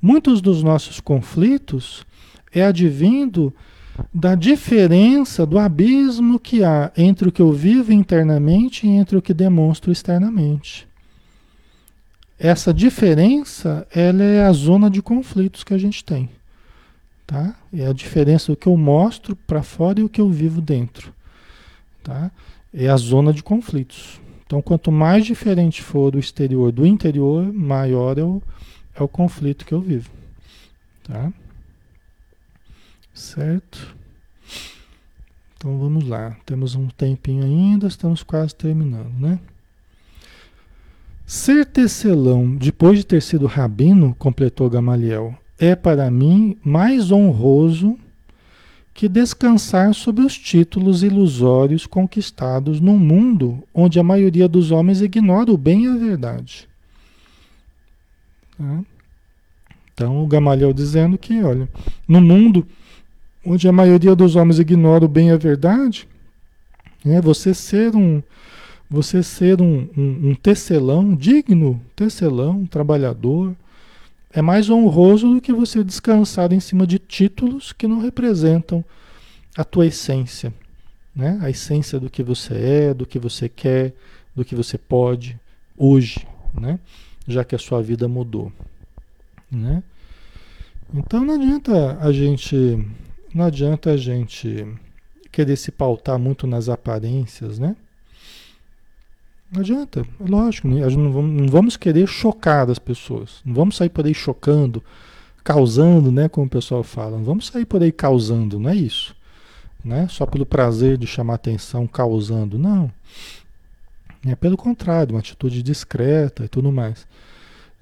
[0.00, 2.04] Muitos dos nossos conflitos
[2.52, 3.54] é advindo
[4.12, 9.22] da diferença, do abismo que há entre o que eu vivo internamente e entre o
[9.22, 10.88] que demonstro externamente.
[12.44, 16.28] Essa diferença, ela é a zona de conflitos que a gente tem,
[17.24, 17.54] tá?
[17.72, 21.14] É a diferença do que eu mostro para fora e o que eu vivo dentro.
[22.02, 22.32] Tá?
[22.74, 24.20] É a zona de conflitos.
[24.44, 28.42] Então, quanto mais diferente for do exterior do interior, maior é o,
[28.92, 30.10] é o conflito que eu vivo.
[31.04, 31.32] Tá?
[33.14, 33.96] Certo?
[35.56, 36.36] Então vamos lá.
[36.44, 39.38] Temos um tempinho ainda, estamos quase terminando, né?
[41.24, 47.98] Ser tecelão, depois de ter sido rabino, completou Gamaliel, é para mim mais honroso
[48.92, 55.50] que descansar sobre os títulos ilusórios conquistados num mundo onde a maioria dos homens ignora
[55.50, 56.68] o bem e a verdade.
[58.58, 58.80] Tá?
[59.94, 61.68] Então, o Gamaliel dizendo que, olha,
[62.06, 62.66] no mundo
[63.44, 66.08] onde a maioria dos homens ignora o bem e a verdade,
[67.04, 68.22] né, você ser um
[68.92, 73.56] você ser um, um, um tecelão digno, tecelão, trabalhador,
[74.30, 78.84] é mais honroso do que você descansar em cima de títulos que não representam
[79.56, 80.52] a tua essência,
[81.16, 81.38] né?
[81.40, 83.94] A essência do que você é, do que você quer,
[84.36, 85.40] do que você pode
[85.74, 86.78] hoje, né?
[87.26, 88.52] Já que a sua vida mudou,
[89.50, 89.82] né?
[90.92, 92.86] Então não adianta a gente,
[93.34, 94.66] não adianta a gente
[95.30, 97.74] querer se pautar muito nas aparências, né?
[99.52, 103.90] Não adianta, é lógico, não vamos, não vamos querer chocar as pessoas, não vamos sair
[103.90, 104.82] por aí chocando,
[105.44, 109.14] causando, né, como o pessoal fala, não vamos sair por aí causando, não é isso,
[109.84, 110.08] né?
[110.08, 112.90] Só pelo prazer de chamar atenção, causando, não.
[114.26, 117.06] É pelo contrário, uma atitude discreta e tudo mais,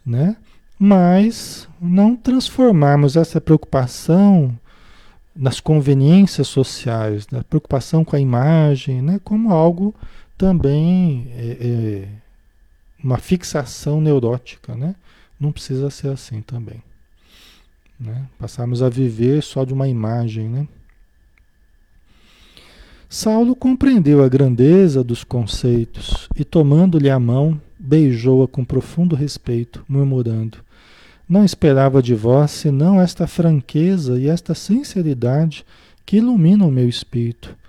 [0.05, 0.37] né?
[0.77, 4.59] Mas não transformarmos essa preocupação
[5.37, 9.95] nas conveniências sociais, na preocupação com a imagem, né, como algo
[10.41, 12.09] também é, é
[13.05, 14.95] uma fixação neurótica, né?
[15.39, 16.83] Não precisa ser assim também.
[17.99, 18.27] Né?
[18.39, 20.67] Passarmos a viver só de uma imagem, né?
[23.07, 30.57] Saulo compreendeu a grandeza dos conceitos e, tomando-lhe a mão, beijou-a com profundo respeito, murmurando:
[31.29, 35.67] Não esperava de vós senão esta franqueza e esta sinceridade
[36.07, 37.60] que iluminam o meu espírito.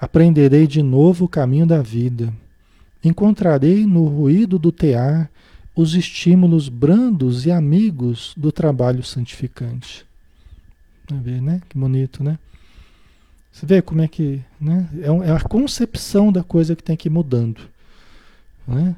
[0.00, 2.32] Aprenderei de novo o caminho da vida.
[3.04, 5.30] Encontrarei no ruído do tear
[5.76, 10.06] os estímulos brandos e amigos do trabalho santificante.
[11.10, 11.60] Ver, né?
[11.68, 12.38] Que bonito, né?
[13.52, 14.40] Você vê como é que.
[14.60, 14.88] Né?
[15.00, 17.60] É, é a concepção da coisa que tem que ir mudando.
[18.66, 18.94] Né?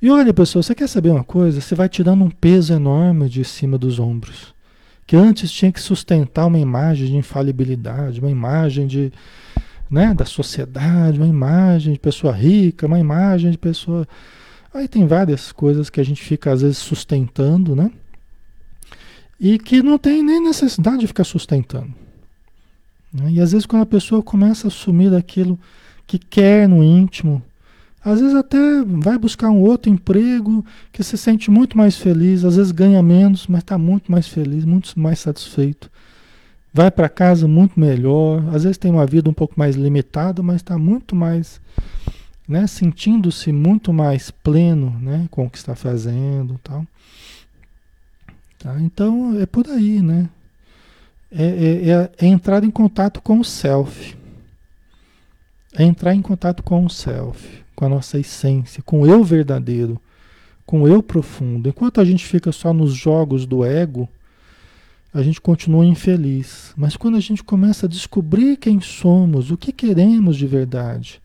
[0.00, 1.60] E olha, pessoal, você quer saber uma coisa?
[1.60, 4.54] Você vai tirando um peso enorme de cima dos ombros.
[5.06, 9.12] Que antes tinha que sustentar uma imagem de infalibilidade, uma imagem de,
[9.92, 14.08] né, da sociedade, uma imagem de pessoa rica, uma imagem de pessoa.
[14.72, 17.90] Aí tem várias coisas que a gente fica às vezes sustentando, né?
[19.38, 21.92] E que não tem nem necessidade de ficar sustentando.
[23.12, 23.32] Né?
[23.32, 25.58] E às vezes quando a pessoa começa a assumir aquilo
[26.06, 27.42] que quer no íntimo,
[28.04, 32.56] Às vezes até vai buscar um outro emprego que se sente muito mais feliz, às
[32.56, 35.88] vezes ganha menos, mas está muito mais feliz, muito mais satisfeito.
[36.72, 40.56] Vai para casa muito melhor, às vezes tem uma vida um pouco mais limitada, mas
[40.56, 41.60] está muito mais,
[42.48, 46.86] né, sentindo-se muito mais pleno, né, com o que está fazendo, tal.
[48.58, 48.80] Tá?
[48.80, 50.30] Então é por aí, né?
[51.30, 54.16] É, é, é, é entrar em contato com o self.
[55.74, 60.00] É entrar em contato com o self com a nossa essência, com o eu verdadeiro,
[60.64, 61.68] com o eu profundo.
[61.68, 64.08] Enquanto a gente fica só nos jogos do ego,
[65.12, 66.72] a gente continua infeliz.
[66.76, 71.20] Mas quando a gente começa a descobrir quem somos, o que queremos de verdade,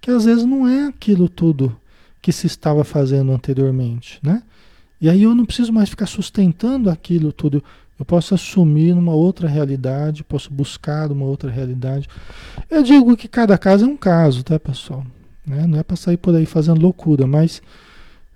[0.00, 1.76] que às vezes não é aquilo tudo
[2.22, 4.42] que se estava fazendo anteriormente, né?
[5.00, 7.62] E aí eu não preciso mais ficar sustentando aquilo tudo.
[7.98, 12.08] Eu posso assumir numa outra realidade, posso buscar uma outra realidade.
[12.70, 15.04] Eu digo que cada caso é um caso, tá, pessoal?
[15.46, 15.66] Né?
[15.66, 17.60] Não é para sair por aí fazendo loucura, mas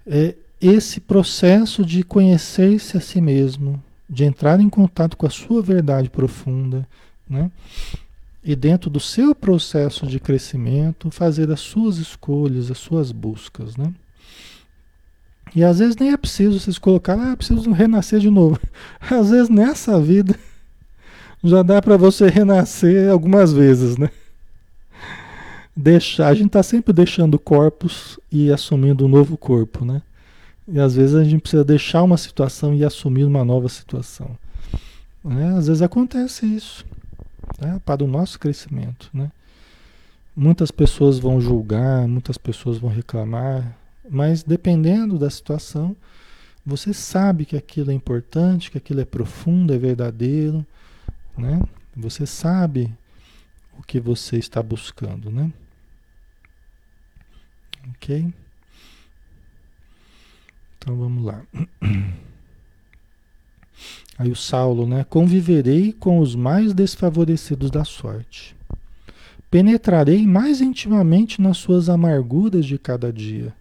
[0.07, 5.63] é esse processo de conhecer-se a si mesmo, de entrar em contato com a sua
[5.63, 6.87] verdade profunda,
[7.29, 7.51] né?
[8.43, 13.93] E dentro do seu processo de crescimento, fazer as suas escolhas, as suas buscas, né?
[15.55, 18.61] E às vezes nem é preciso vocês colocar, ah, preciso renascer de novo.
[19.01, 20.39] Às vezes nessa vida
[21.43, 24.11] já dá para você renascer algumas vezes, né?
[25.79, 30.03] deixar, a gente está sempre deixando corpos e assumindo um novo corpo, né?
[30.71, 34.37] E às vezes a gente precisa deixar uma situação e assumir uma nova situação.
[35.25, 35.57] Né?
[35.57, 36.85] Às vezes acontece isso,
[37.59, 37.81] né?
[37.85, 39.33] para o nosso crescimento, né?
[40.37, 43.77] Muitas pessoas vão julgar, muitas pessoas vão reclamar,
[44.09, 45.97] mas dependendo da situação,
[46.65, 50.65] você sabe que aquilo é importante, que aquilo é profundo, é verdadeiro,
[51.37, 51.61] né?
[51.97, 52.95] Você sabe
[53.77, 55.53] o que você está buscando, né?
[57.97, 58.33] Ok?
[60.89, 61.43] Então vamos lá.
[64.19, 65.05] Aí o Saulo, né?
[65.05, 68.57] Conviverei com os mais desfavorecidos da sorte.
[69.51, 73.53] Penetrarei mais intimamente nas suas amarguras de cada dia.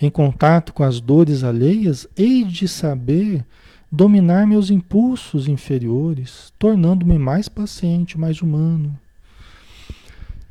[0.00, 3.44] Em contato com as dores alheias, hei de saber
[3.90, 8.98] dominar meus impulsos inferiores, tornando-me mais paciente, mais humano.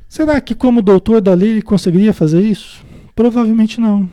[0.08, 2.82] Será que, como doutor da lei, ele conseguiria fazer isso?
[3.14, 4.08] Provavelmente não.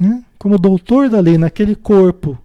[0.00, 0.24] Né?
[0.38, 2.38] Como doutor da lei, naquele corpo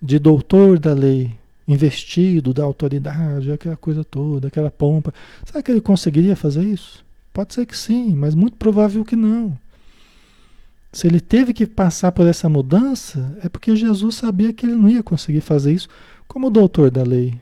[0.00, 1.32] de doutor da lei,
[1.66, 5.14] investido da autoridade, aquela coisa toda, aquela pompa,
[5.46, 7.02] será que ele conseguiria fazer isso?
[7.32, 9.58] Pode ser que sim, mas muito provável que não.
[10.92, 14.88] Se ele teve que passar por essa mudança, é porque Jesus sabia que ele não
[14.88, 15.88] ia conseguir fazer isso
[16.26, 17.34] como doutor da lei.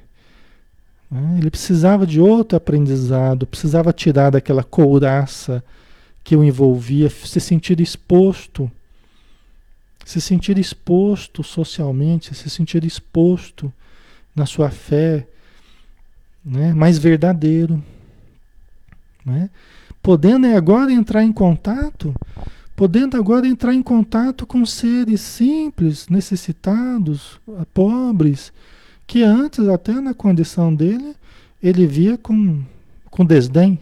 [1.11, 1.39] Né?
[1.39, 5.63] Ele precisava de outro aprendizado, precisava tirar daquela couraça
[6.23, 8.71] que o envolvia, se sentir exposto,
[10.07, 13.73] se sentir exposto socialmente, se sentir exposto
[14.37, 15.27] na sua fé,
[16.45, 16.73] né?
[16.73, 17.83] mais verdadeiro.
[19.25, 19.51] Né?
[20.01, 22.15] Podendo agora entrar em contato,
[22.77, 27.41] podendo agora entrar em contato com seres simples, necessitados,
[27.75, 28.53] pobres,
[29.09, 31.17] que antes, até na condição dele,
[31.61, 32.63] ele via com,
[33.11, 33.77] com desdém.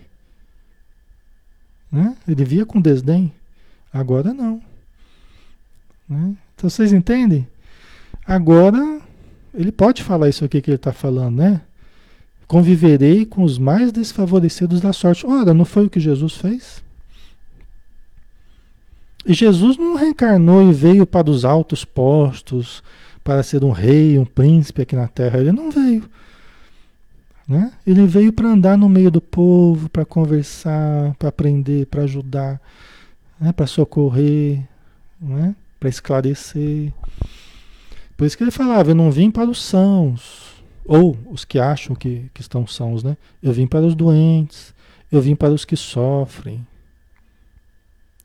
[1.92, 2.16] Né?
[2.26, 3.30] Ele via com desdém.
[3.92, 4.62] Agora não.
[6.14, 6.34] Né?
[6.54, 7.46] Então vocês entendem?
[8.24, 9.00] Agora
[9.52, 11.60] ele pode falar isso aqui que ele está falando, né?
[12.46, 15.26] Conviverei com os mais desfavorecidos da sorte.
[15.26, 16.82] Ora, não foi o que Jesus fez?
[19.26, 22.82] E Jesus não reencarnou e veio para os altos postos,
[23.22, 25.40] para ser um rei, um príncipe aqui na terra.
[25.40, 26.08] Ele não veio.
[27.48, 27.72] Né?
[27.86, 32.60] Ele veio para andar no meio do povo, para conversar, para aprender, para ajudar,
[33.40, 33.52] né?
[33.52, 34.62] para socorrer,
[35.20, 35.54] né?
[35.84, 36.92] Para esclarecer.
[38.16, 41.94] Por isso que ele falava: Eu não vim para os sãos, ou os que acham
[41.94, 43.18] que, que estão sãos, né?
[43.42, 44.74] Eu vim para os doentes,
[45.12, 46.66] eu vim para os que sofrem.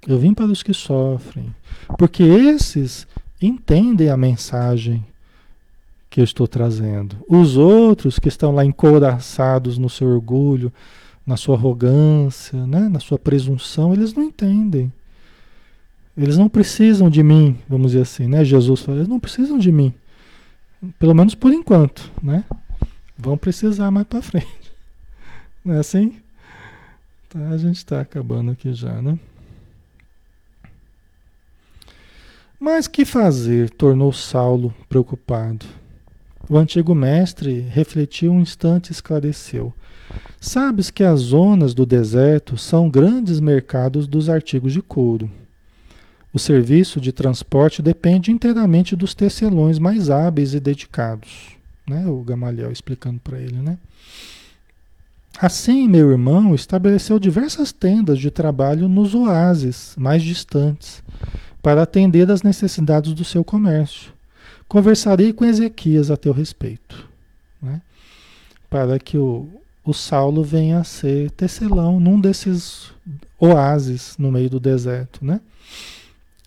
[0.07, 1.53] Eu vim para os que sofrem.
[1.97, 3.05] Porque esses
[3.41, 5.05] entendem a mensagem
[6.09, 7.17] que eu estou trazendo.
[7.27, 10.71] Os outros que estão lá encouraçados no seu orgulho,
[11.25, 12.87] na sua arrogância, né?
[12.87, 14.91] na sua presunção, eles não entendem.
[16.21, 18.43] Eles não precisam de mim, vamos dizer assim, né?
[18.43, 19.93] Jesus falou, eles não precisam de mim.
[20.99, 22.43] Pelo menos por enquanto, né?
[23.17, 24.69] Vão precisar mais para frente.
[25.63, 26.17] Não é assim?
[27.29, 29.19] Tá, a gente está acabando aqui já, né?
[32.59, 33.69] Mas que fazer?
[33.69, 35.65] tornou Saulo preocupado.
[36.49, 39.73] O antigo mestre refletiu um instante e esclareceu.
[40.39, 45.29] Sabes que as zonas do deserto são grandes mercados dos artigos de couro.
[46.33, 51.57] O serviço de transporte depende inteiramente dos tecelões mais hábeis e dedicados.
[51.87, 52.05] Né?
[52.07, 53.77] O Gamaliel explicando para ele, né?
[55.41, 61.01] Assim, meu irmão estabeleceu diversas tendas de trabalho nos oásis mais distantes,
[61.61, 64.11] para atender às necessidades do seu comércio.
[64.67, 67.07] Conversarei com Ezequias a teu respeito,
[67.61, 67.81] né?
[68.69, 69.47] para que o,
[69.83, 72.91] o Saulo venha a ser tecelão num desses
[73.39, 75.41] oásis no meio do deserto, né?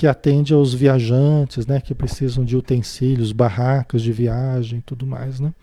[0.03, 5.39] Que atende aos viajantes, né, que precisam de utensílios, barracas de viagem e tudo mais,
[5.39, 5.55] né?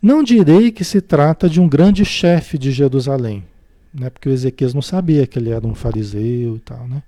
[0.00, 3.44] Não direi que se trata de um grande chefe de Jerusalém,
[3.92, 4.08] né?
[4.08, 7.02] porque o Ezequias não sabia que ele era um fariseu e tal, né?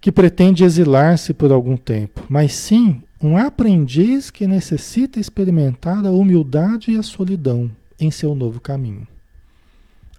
[0.00, 6.90] que pretende exilar-se por algum tempo, mas sim um aprendiz que necessita experimentar a humildade
[6.90, 9.06] e a solidão em seu novo caminho.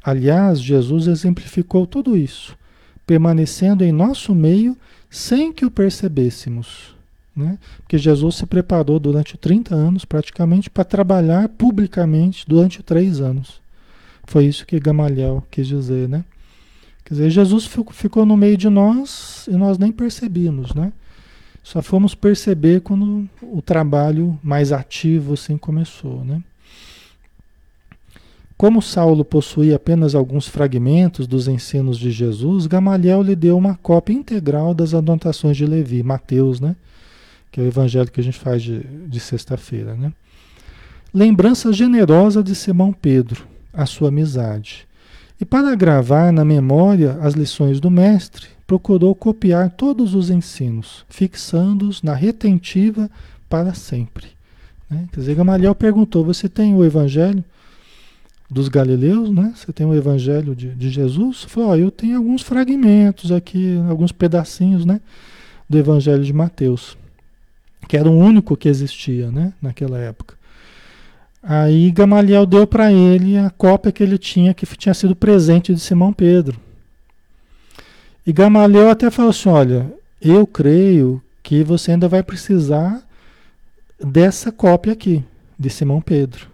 [0.01, 2.55] Aliás, Jesus exemplificou tudo isso,
[3.05, 4.77] permanecendo em nosso meio
[5.09, 6.93] sem que o percebêssemos
[7.35, 7.57] né?
[7.77, 13.61] Porque Jesus se preparou durante 30 anos, praticamente, para trabalhar publicamente durante três anos.
[14.25, 16.23] Foi isso que Gamaliel quis dizer, né?
[17.03, 20.93] Quer dizer, Jesus ficou no meio de nós e nós nem percebimos, né?
[21.61, 26.41] Só fomos perceber quando o trabalho mais ativo assim começou, né?
[28.64, 34.14] Como Saulo possuía apenas alguns fragmentos dos ensinos de Jesus, Gamaliel lhe deu uma cópia
[34.14, 36.74] integral das anotações de Levi, Mateus, né?
[37.51, 39.95] que é o evangelho que a gente faz de, de sexta-feira.
[39.95, 40.14] Né?
[41.14, 44.88] Lembrança generosa de Simão Pedro, a sua amizade.
[45.41, 52.01] E para gravar na memória as lições do Mestre, procurou copiar todos os ensinos, fixando-os
[52.01, 53.11] na retentiva
[53.49, 54.28] para sempre.
[54.89, 55.09] Né?
[55.11, 57.43] Quer dizer, Gamaliel perguntou: Você tem o Evangelho
[58.53, 59.29] dos Galileus?
[59.31, 59.53] Né?
[59.55, 61.43] Você tem o Evangelho de, de Jesus?
[61.43, 65.01] Falou: Eu tenho alguns fragmentos aqui, alguns pedacinhos né,
[65.69, 66.97] do Evangelho de Mateus
[67.87, 70.35] que era o único que existia né, naquela época.
[71.41, 75.79] Aí Gamaliel deu para ele a cópia que ele tinha, que tinha sido presente de
[75.79, 76.59] Simão Pedro.
[78.25, 83.03] E Gamaliel até falou assim: olha, eu creio que você ainda vai precisar
[83.99, 85.23] dessa cópia aqui,
[85.59, 86.47] de Simão Pedro.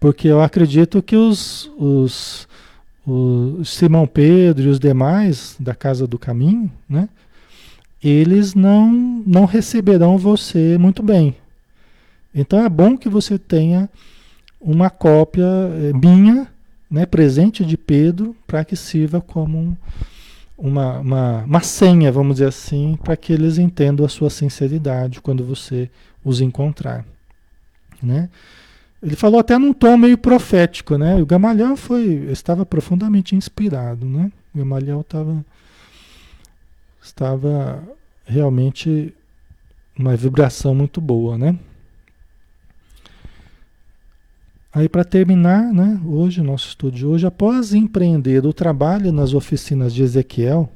[0.00, 2.48] Porque eu acredito que os, os,
[3.06, 7.08] os Simão Pedro e os demais da Casa do Caminho, né?
[8.02, 8.90] eles não,
[9.26, 11.36] não receberão você muito bem.
[12.34, 13.90] Então é bom que você tenha
[14.60, 16.48] uma cópia eh, minha,
[16.90, 19.76] né, presente de Pedro, para que sirva como um,
[20.56, 25.44] uma, uma, uma senha, vamos dizer assim, para que eles entendam a sua sinceridade quando
[25.44, 25.90] você
[26.24, 27.04] os encontrar.
[28.02, 28.28] Né?
[29.02, 31.16] Ele falou até num tom meio profético, né?
[31.16, 34.30] O Gamaliel foi, estava profundamente inspirado, né?
[34.54, 35.44] O Gamaliel estava
[37.02, 37.82] estava
[38.26, 39.12] realmente
[39.98, 41.58] uma vibração muito boa, né?
[44.72, 49.92] Aí para terminar, né, hoje, nosso estudo de hoje, após empreender o trabalho nas oficinas
[49.92, 50.70] de Ezequiel,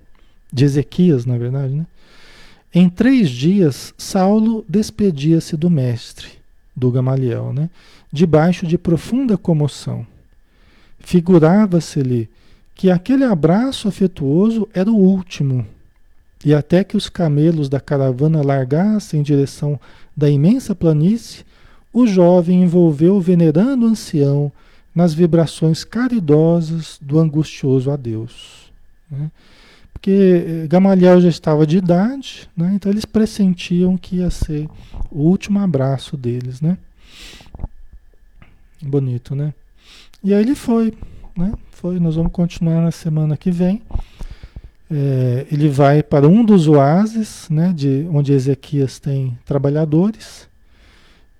[0.52, 1.86] de Ezequias, na verdade, né?
[2.74, 6.26] Em três dias, Saulo despedia-se do mestre,
[6.74, 7.70] do Gamaliel, né?
[8.14, 10.06] Debaixo de profunda comoção.
[11.00, 12.28] Figurava-se-lhe
[12.72, 15.66] que aquele abraço afetuoso era o último
[16.44, 19.80] e até que os camelos da caravana largassem em direção
[20.16, 21.44] da imensa planície,
[21.92, 24.52] o jovem envolveu o venerando ancião
[24.94, 28.70] nas vibrações caridosas do angustioso adeus.
[29.10, 29.28] Né?
[29.92, 32.70] Porque eh, Gamaliel já estava de idade, né?
[32.76, 34.68] então eles pressentiam que ia ser
[35.10, 36.60] o último abraço deles.
[36.60, 36.78] Né?
[38.86, 39.54] Bonito, né?
[40.22, 40.94] E aí ele foi,
[41.36, 41.52] né?
[41.70, 43.82] Foi, nós vamos continuar na semana que vem
[44.90, 50.48] é, ele vai para um dos oásis, né, de onde Ezequias tem trabalhadores,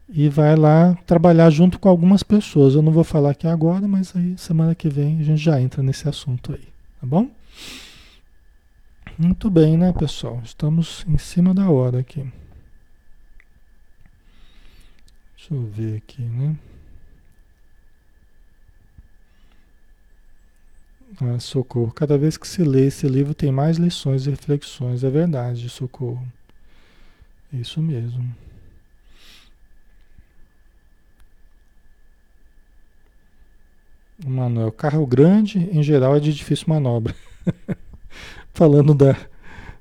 [0.09, 2.75] e vai lá trabalhar junto com algumas pessoas.
[2.75, 5.83] Eu não vou falar aqui agora, mas aí semana que vem a gente já entra
[5.83, 6.69] nesse assunto aí,
[7.01, 7.31] tá bom?
[9.17, 10.41] Muito bem, né, pessoal?
[10.45, 12.27] Estamos em cima da hora aqui.
[15.37, 16.57] Deixa eu ver aqui, né?
[21.21, 21.93] Ah, socorro.
[21.93, 25.05] Cada vez que se lê esse livro tem mais lições e reflexões.
[25.05, 26.27] É verdade, socorro.
[27.53, 28.35] Isso mesmo.
[34.27, 37.15] Manuel, carro grande em geral é de difícil manobra.
[38.53, 39.17] Falando da,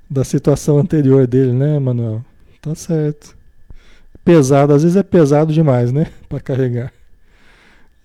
[0.09, 2.23] da situação anterior dele, né, Manuel?
[2.61, 3.38] Tá certo.
[4.23, 6.11] pesado, às vezes é pesado demais, né?
[6.29, 6.93] Para carregar.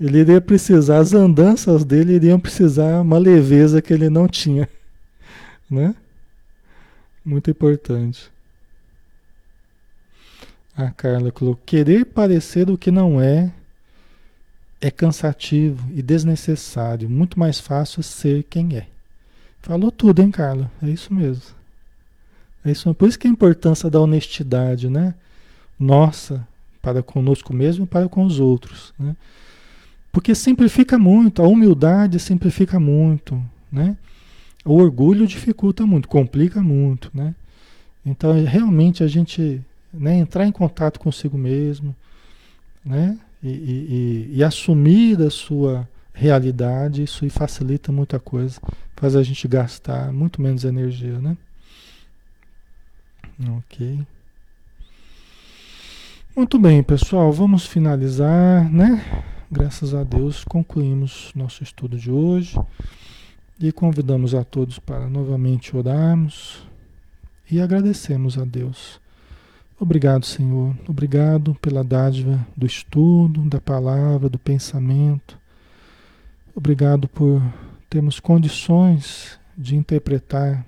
[0.01, 4.69] Ele iria precisar, as andanças dele iriam precisar uma leveza que ele não tinha,
[5.69, 5.95] né?
[7.25, 8.31] Muito importante.
[10.77, 13.53] A Carla colocou: querer parecer o que não é
[14.81, 17.11] é cansativo e desnecessário.
[17.11, 18.87] Muito mais fácil ser quem é.
[19.61, 20.71] Falou tudo, hein, Carla?
[20.81, 21.57] É isso mesmo.
[22.65, 25.15] É isso, por isso que a importância da honestidade, né?
[25.79, 26.47] Nossa,
[26.81, 29.17] para conosco mesmo e para com os outros, né?
[30.19, 33.41] Porque simplifica muito, a humildade simplifica muito,
[33.71, 33.97] né?
[34.65, 37.37] O orgulho dificulta muito, complica muito, né?
[38.05, 39.63] Então, realmente a gente
[39.95, 41.95] né, entrar em contato consigo mesmo,
[42.85, 43.17] né?
[43.41, 48.61] E, e, e, e assumir a sua realidade, isso facilita muita coisa,
[48.97, 51.37] faz a gente gastar muito menos energia, né?
[53.57, 54.01] Ok.
[56.35, 59.37] Muito bem, pessoal, vamos finalizar, né?
[59.51, 62.55] Graças a Deus concluímos nosso estudo de hoje
[63.59, 66.63] e convidamos a todos para novamente orarmos
[67.51, 69.01] e agradecemos a Deus.
[69.81, 70.77] Obrigado, Senhor.
[70.87, 75.39] Obrigado pela dádiva do estudo, da palavra, do pensamento.
[76.55, 77.41] Obrigado por
[77.89, 80.63] termos condições de interpretar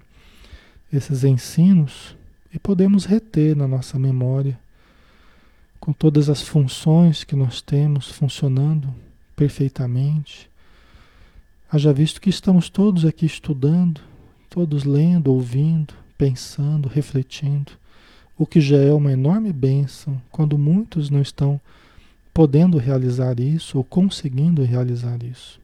[0.91, 2.17] esses ensinos
[2.51, 4.59] e podemos reter na nossa memória,
[5.81, 8.95] com todas as funções que nós temos funcionando
[9.35, 10.51] perfeitamente.
[11.73, 14.01] Haja visto que estamos todos aqui estudando,
[14.51, 17.73] todos lendo, ouvindo, pensando, refletindo,
[18.37, 21.61] o que já é uma enorme bênção quando muitos não estão
[22.35, 25.59] podendo realizar isso ou conseguindo realizar isso.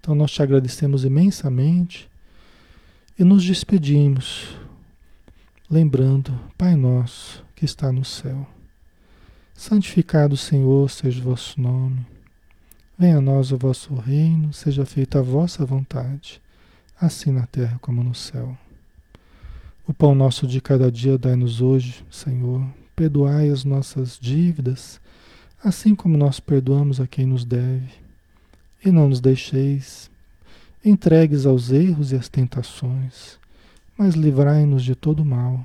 [0.00, 2.08] Então nós te agradecemos imensamente
[3.18, 4.56] e nos despedimos
[5.70, 8.46] lembrando, Pai nosso que está no céu,
[9.60, 12.06] santificado Senhor seja o vosso nome,
[12.98, 16.40] venha a nós o vosso reino, seja feita a vossa vontade,
[16.98, 18.56] assim na terra como no céu.
[19.86, 22.66] O pão nosso de cada dia dai-nos hoje, Senhor,
[22.96, 24.98] perdoai as nossas dívidas,
[25.62, 27.90] assim como nós perdoamos a quem nos deve,
[28.82, 30.10] e não nos deixeis
[30.82, 33.38] entregues aos erros e às tentações
[34.00, 35.62] mas livrai-nos de todo mal,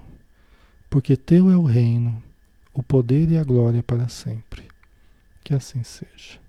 [0.89, 2.21] porque teu é o reino,
[2.75, 4.63] o poder e a glória para sempre.
[5.43, 6.39] Que assim seja.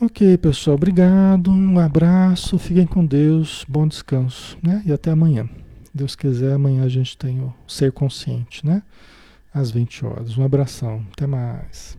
[0.00, 4.82] Ok, pessoal, obrigado, um abraço, fiquem com Deus, bom descanso, né?
[4.84, 5.48] E até amanhã.
[5.92, 8.82] Deus quiser, amanhã a gente tem o Ser Consciente, né?
[9.52, 10.36] Às 20 horas.
[10.36, 11.96] Um abração, até mais.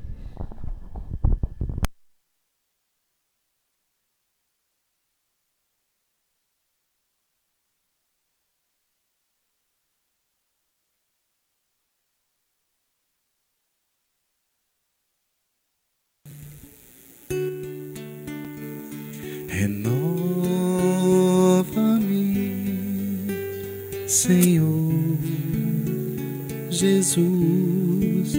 [24.27, 25.17] Senhor
[26.69, 28.33] Jesus.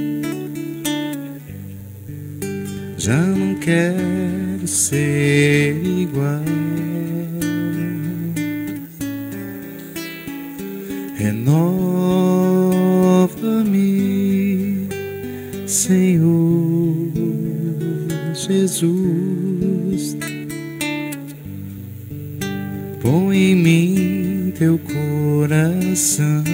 [2.99, 6.43] Já não quero ser igual.
[11.17, 11.69] Renova-me,
[15.67, 17.13] Senhor
[18.35, 20.17] Jesus.
[23.11, 26.45] Em mim teu coração.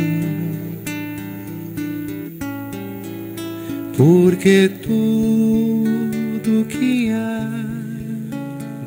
[3.96, 7.50] Porque tudo que há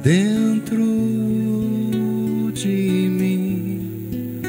[0.02, 0.86] dentro
[2.54, 4.40] de mim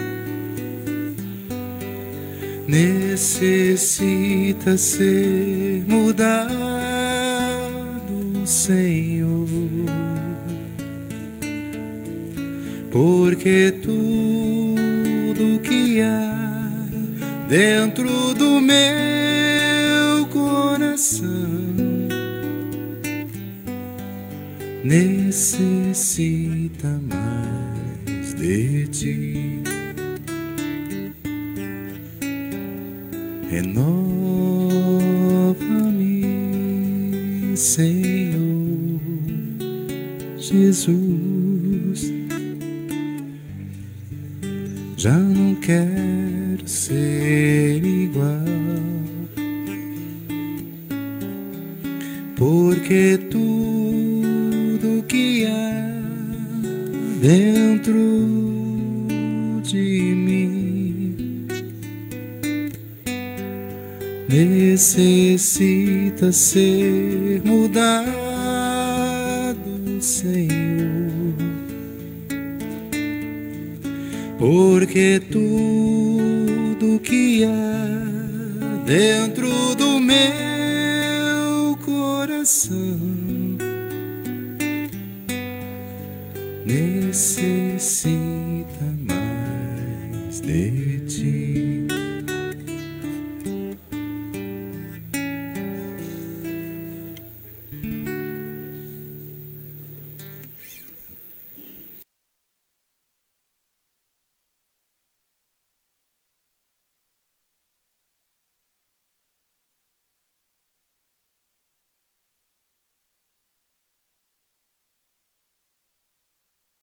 [2.68, 3.96] necessita
[4.76, 6.52] ser mudado,
[8.44, 9.07] Senhor.
[12.90, 16.68] Porque tudo que há
[17.48, 21.28] dentro do meu coração
[24.82, 26.37] necessita
[66.38, 66.77] necessita